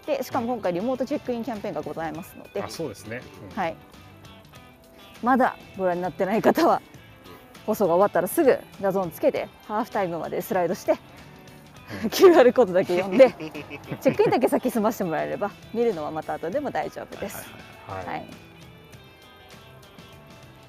[0.07, 2.62] でしかも今回リモートチェックインキャンペーンがございますので。
[2.62, 3.57] あそうですね、うん。
[3.57, 3.76] はい、
[5.22, 6.80] まだご覧になってない方は
[7.66, 10.94] 放送が終わったらすぐ画像をつけてハーフタイムまでスライドして、
[12.11, 13.30] QR コードだけ読んで
[14.01, 17.49] チェックインだけ先済ましてもらえれば見るのはまた後でも大丈夫です。
[17.87, 18.26] はいはい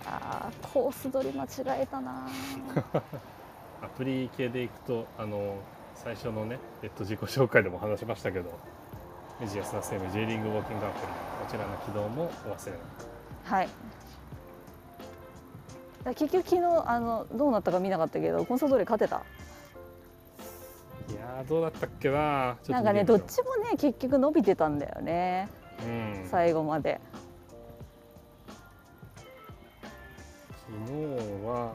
[0.10, 2.30] あーコース取り間違えたな
[3.84, 5.58] アプリ系でいくとあの
[5.96, 8.58] 最初のね、えっと、自己紹介でも話しましたけど
[9.42, 11.12] メジアスナセーム J リングウォーキングアプリこ
[11.52, 13.54] ちらの起動もお忘れなく。
[13.54, 13.70] はい。
[16.04, 19.24] だ結局昨日あのどうなったか見なかったけどコンソドリ勝てた
[21.10, 22.58] いやーどうだったっけな。
[22.68, 25.48] なんかねどっちもね結局伸びてたんだよね。
[25.86, 25.90] うう
[26.26, 27.00] ん、最後まで。
[30.68, 31.74] 昨日は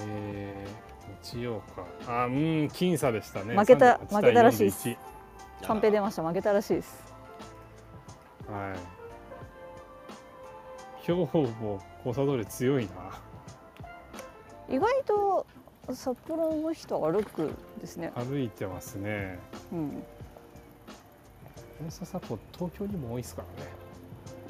[0.00, 1.84] えー、日曜か。
[2.06, 2.32] あうん
[2.66, 3.56] 僅差でしたね。
[3.56, 4.84] 負けた38負けたらしいっす。
[4.84, 4.98] 対
[5.66, 6.22] カンペ出ました。
[6.22, 7.04] 負けたらしいです。
[8.48, 8.78] 41はい。
[11.02, 12.90] 兵庫もコサドリ強いな。
[14.68, 15.46] 意外と
[15.88, 17.50] 札幌の人歩く
[17.80, 18.12] ですね。
[18.14, 19.38] 歩いてますね。
[19.72, 20.02] うん。
[21.80, 23.70] 大阪こ東京にも多いですからね。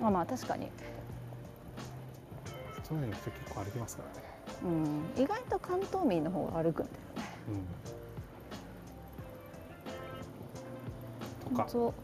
[0.02, 0.68] あまあ確かに、
[2.88, 4.26] 都内の人結構歩きますからね。
[4.62, 7.22] うん、意外と関東民の方が歩くんだよね。
[11.50, 11.54] うん。
[11.54, 11.62] とか。
[11.62, 11.94] 本当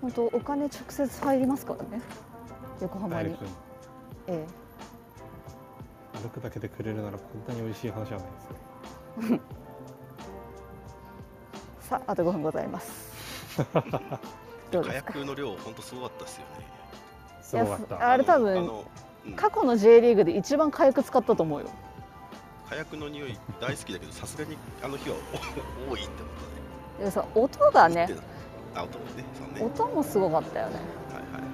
[0.00, 2.02] 本当お金直接入りますからね。
[2.80, 3.30] 横浜に。
[3.30, 3.48] 大くん
[4.26, 4.46] え
[6.24, 8.28] 歩くだけでくれるならこんなに美味しい話はない
[9.20, 9.38] ですよ。
[9.38, 9.40] え
[11.88, 13.12] さああと5分ございます。
[14.72, 15.12] どう火ですか？
[15.12, 16.46] 薬の量、本当すごかったですよね。
[17.42, 18.08] すごかった。
[18.10, 18.84] あれ多分
[19.26, 19.32] うん。
[19.36, 21.66] 過去の J リーグで一番火薬使ったと思うよ。
[22.68, 25.16] 火薬の匂い大好きだけど、さすがにあの日は
[25.88, 26.34] お 多いって思っ
[26.98, 27.04] たね。
[27.04, 28.08] でさ音がね
[28.74, 29.22] あ、音もね、
[29.60, 29.64] ね。
[29.64, 30.74] 音もすごかったよね。
[31.12, 31.53] はいはい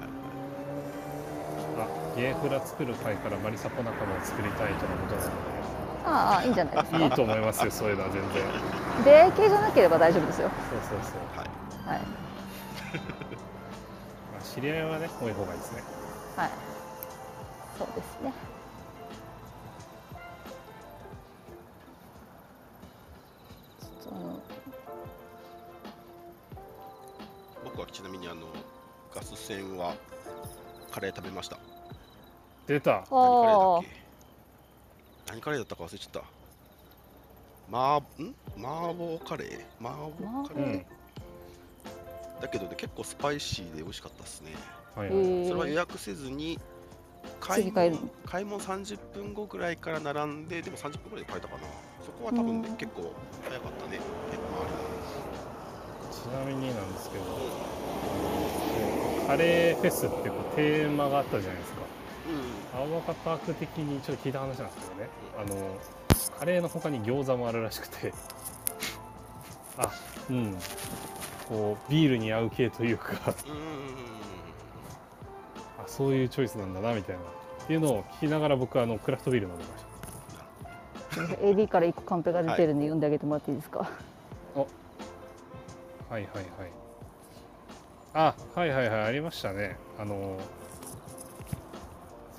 [2.13, 5.61] はいはあゲーフラ作る会からマリサポ仲間を作りたいとのことなの
[6.03, 9.03] ああいいんじゃないですでいいかと思いますよそういうのは全然。
[9.05, 10.49] 出会い系じゃなければ大丈夫ですよ。
[10.69, 11.37] そうそうそう、い。
[11.37, 11.47] はい。
[11.87, 12.01] はい。
[14.33, 15.83] まあ、知り合いはね多い方がいいですね。
[16.35, 16.49] はい。
[17.77, 18.33] そうですね。
[23.79, 24.15] ちょっと。
[24.15, 24.39] あの
[27.63, 28.47] 僕はちなみにあの
[29.13, 29.93] ガス船は
[30.91, 31.70] カレー食べました。
[32.71, 33.03] 出た。
[33.11, 33.87] 何カレーだあっけ？
[35.29, 36.23] 何カレーだったか忘れちゃった。
[37.69, 38.35] マーん？
[38.57, 39.59] 麻婆カレー？
[39.79, 40.85] 麻婆カレー、うん。
[42.41, 44.51] だけどね結構スパイシーで美味しかったですね。
[44.95, 46.59] はいあ、はい、えそれは予ー、約せずに
[47.39, 51.61] 買い物買い物30分後ぐらいから並んででも30分ぐらいで買えたかな。
[52.05, 52.75] そこは多分ね、うん。
[52.77, 53.13] 結構
[53.47, 53.99] 早かったね。
[54.31, 54.65] 結構
[56.11, 57.23] ちなみになんですけど
[59.27, 61.81] カレーフェスってこうテーマがあったじゃないですか
[62.73, 65.09] 青若パーク的にちょっと聞いた話なんですけどね。
[65.37, 65.77] あの
[66.39, 68.13] カレーの他に餃子もあるらしくて。
[69.77, 69.91] あ
[70.29, 70.57] うん。
[71.47, 73.33] こうビールに合う系というか。
[73.45, 73.51] うん。
[73.51, 74.21] うんうん
[75.81, 79.91] あそういうチョイスなんだなみたいなっていうのを聞きながら僕はあのクラフトビール飲んでました。
[81.43, 83.79] AD から一個カンペが出てるんで読んであげてもらっていいですか、
[84.55, 84.65] は
[86.11, 86.25] いはいはい。
[88.13, 89.03] あはいはいはい。
[89.03, 89.77] ありましたね。
[89.99, 90.37] あの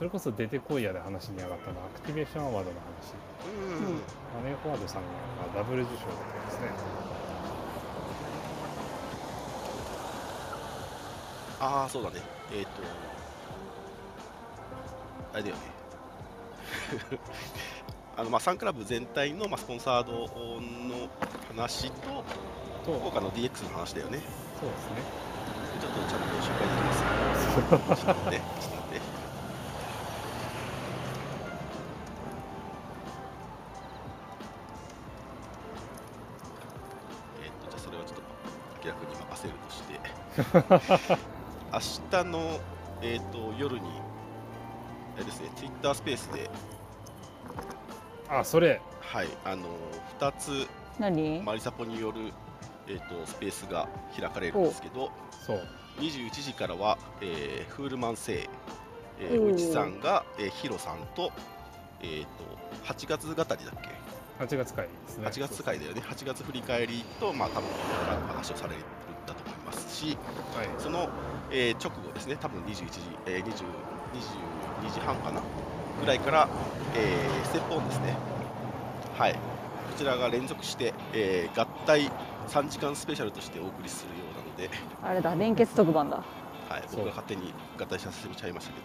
[0.03, 3.15] それこそ出てこいやで話に上がったのはアクティベーションアワードの話。
[3.47, 4.03] うん。
[4.35, 5.09] マネーフォワードさんが
[5.47, 6.67] まあダブル受賞だったんですね。
[11.61, 12.17] ああそうだね。
[12.53, 12.71] えっ、と
[15.35, 15.63] あれだよね。
[18.19, 21.09] あのまあサンクラブ全体のまあスポンサードの
[21.55, 22.25] 話と
[22.85, 24.19] と福岡の DX の話だよね。
[24.59, 24.97] そうですね。
[25.81, 26.75] ちょっとちゃんと紹介で
[27.95, 28.31] きます
[28.75, 28.82] ね
[41.73, 41.79] 明
[42.11, 42.61] 日の、
[43.03, 43.87] えー、と夜に
[45.17, 46.51] あれですね Twitter スペースで。
[48.29, 48.81] あそれ。
[49.01, 49.67] はいあの
[50.19, 50.67] 2つ。
[50.99, 51.43] 何？
[51.43, 52.33] マリサポによる、
[52.87, 55.11] えー、とスペースが開かれるんですけど。
[55.47, 55.61] そう。
[55.99, 58.49] 21時からは、えーフールマンセイ、
[59.21, 59.55] えー、おー。
[59.55, 61.31] うちさんが、えーヒロさんと,、
[62.01, 62.29] えー、と
[62.85, 65.27] 8月語りだっけ？8月会ですね。
[65.27, 66.01] 8月会だよね。
[66.01, 67.69] 8月振り返りと、まあ、多分
[68.11, 68.81] あの話をされる
[69.73, 70.17] ますし
[70.57, 70.69] はい。
[70.79, 71.09] その、
[71.51, 73.65] えー直後ですね多分21時、えー、20
[74.85, 75.41] 22時半かな
[76.01, 76.49] ぐらいから、
[76.95, 78.17] えーステップオンですね。
[79.19, 79.35] はい。
[79.35, 79.39] こ
[79.99, 82.11] ちらが連続して、えー合体
[82.49, 84.71] 3時間スペシャルとしてお送りするようなので。
[85.03, 86.23] あれだ連結特番だ。
[86.69, 88.81] はい、僕が勝手に合体させてちゃいましたけ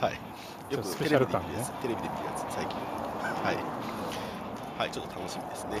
[0.00, 5.80] ど、はい、よくテレビで見るやつ、テレビで見るやつ、最近、はい、はい、ちょっと楽しみですね。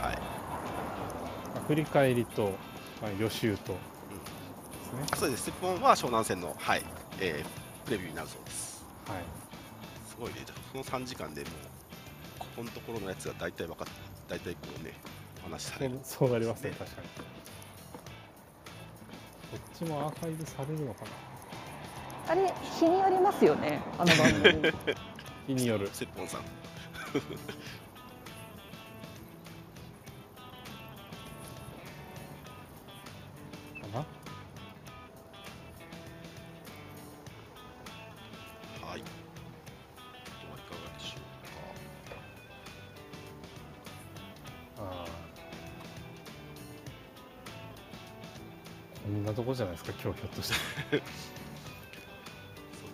[0.00, 0.16] はい、
[1.54, 2.54] まあ振り返りと、
[3.00, 3.78] まあ、予習とで
[4.84, 5.06] すね。
[5.16, 6.82] そうです、ステップ1は湘南戦の、はい、
[7.20, 8.84] えープレビューになるそうです。
[9.08, 9.22] はい。
[10.08, 11.50] すごいね、じゃあその3時間でもう、
[12.38, 13.92] ここのところのやつが大体分かって、
[14.28, 14.92] 大体こうね、
[15.40, 15.98] お話しされる。
[16.02, 16.70] そうそうなりますね。
[16.70, 17.08] ね確かに。
[19.50, 21.10] こっちもアーカイブされるのかな。
[22.28, 23.80] あれ日によりますよね。
[23.98, 24.72] あの番組。
[25.48, 25.90] 日による。
[25.92, 26.42] セッポンさん。
[49.92, 51.02] か今日ひょっとしてそうで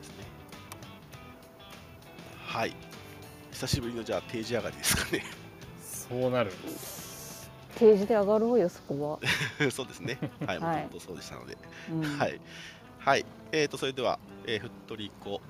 [0.03, 0.25] すね。
[2.45, 2.75] はい。
[3.53, 5.25] 久しぶりのじゃあ定時上がりですかね。
[5.83, 6.53] そうなる
[7.77, 9.21] 定時で上がろうよそこ
[9.71, 10.19] そうですね。
[10.47, 11.55] はい、もはいともとそうでしたので。
[11.55, 12.41] は、うん、はい。
[12.99, 13.27] はい。
[13.53, 15.41] えーと、それでは、えー、ふっとりこ、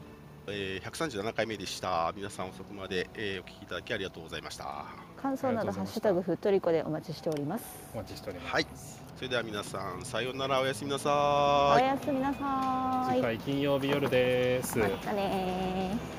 [0.47, 2.13] えー、137回目でした。
[2.17, 4.85] 皆さん遅くまで、えーお聞きいただきありがとうございました。
[5.17, 9.06] 感想などハッシュタグふっとりこでお待ちしておりますお待ちしております、はい。
[9.17, 11.83] それでは皆さん、さようなら、おやすみなおさい。
[11.85, 13.15] やすみなさーい。
[13.15, 16.16] 次回金曜日夜です、またねー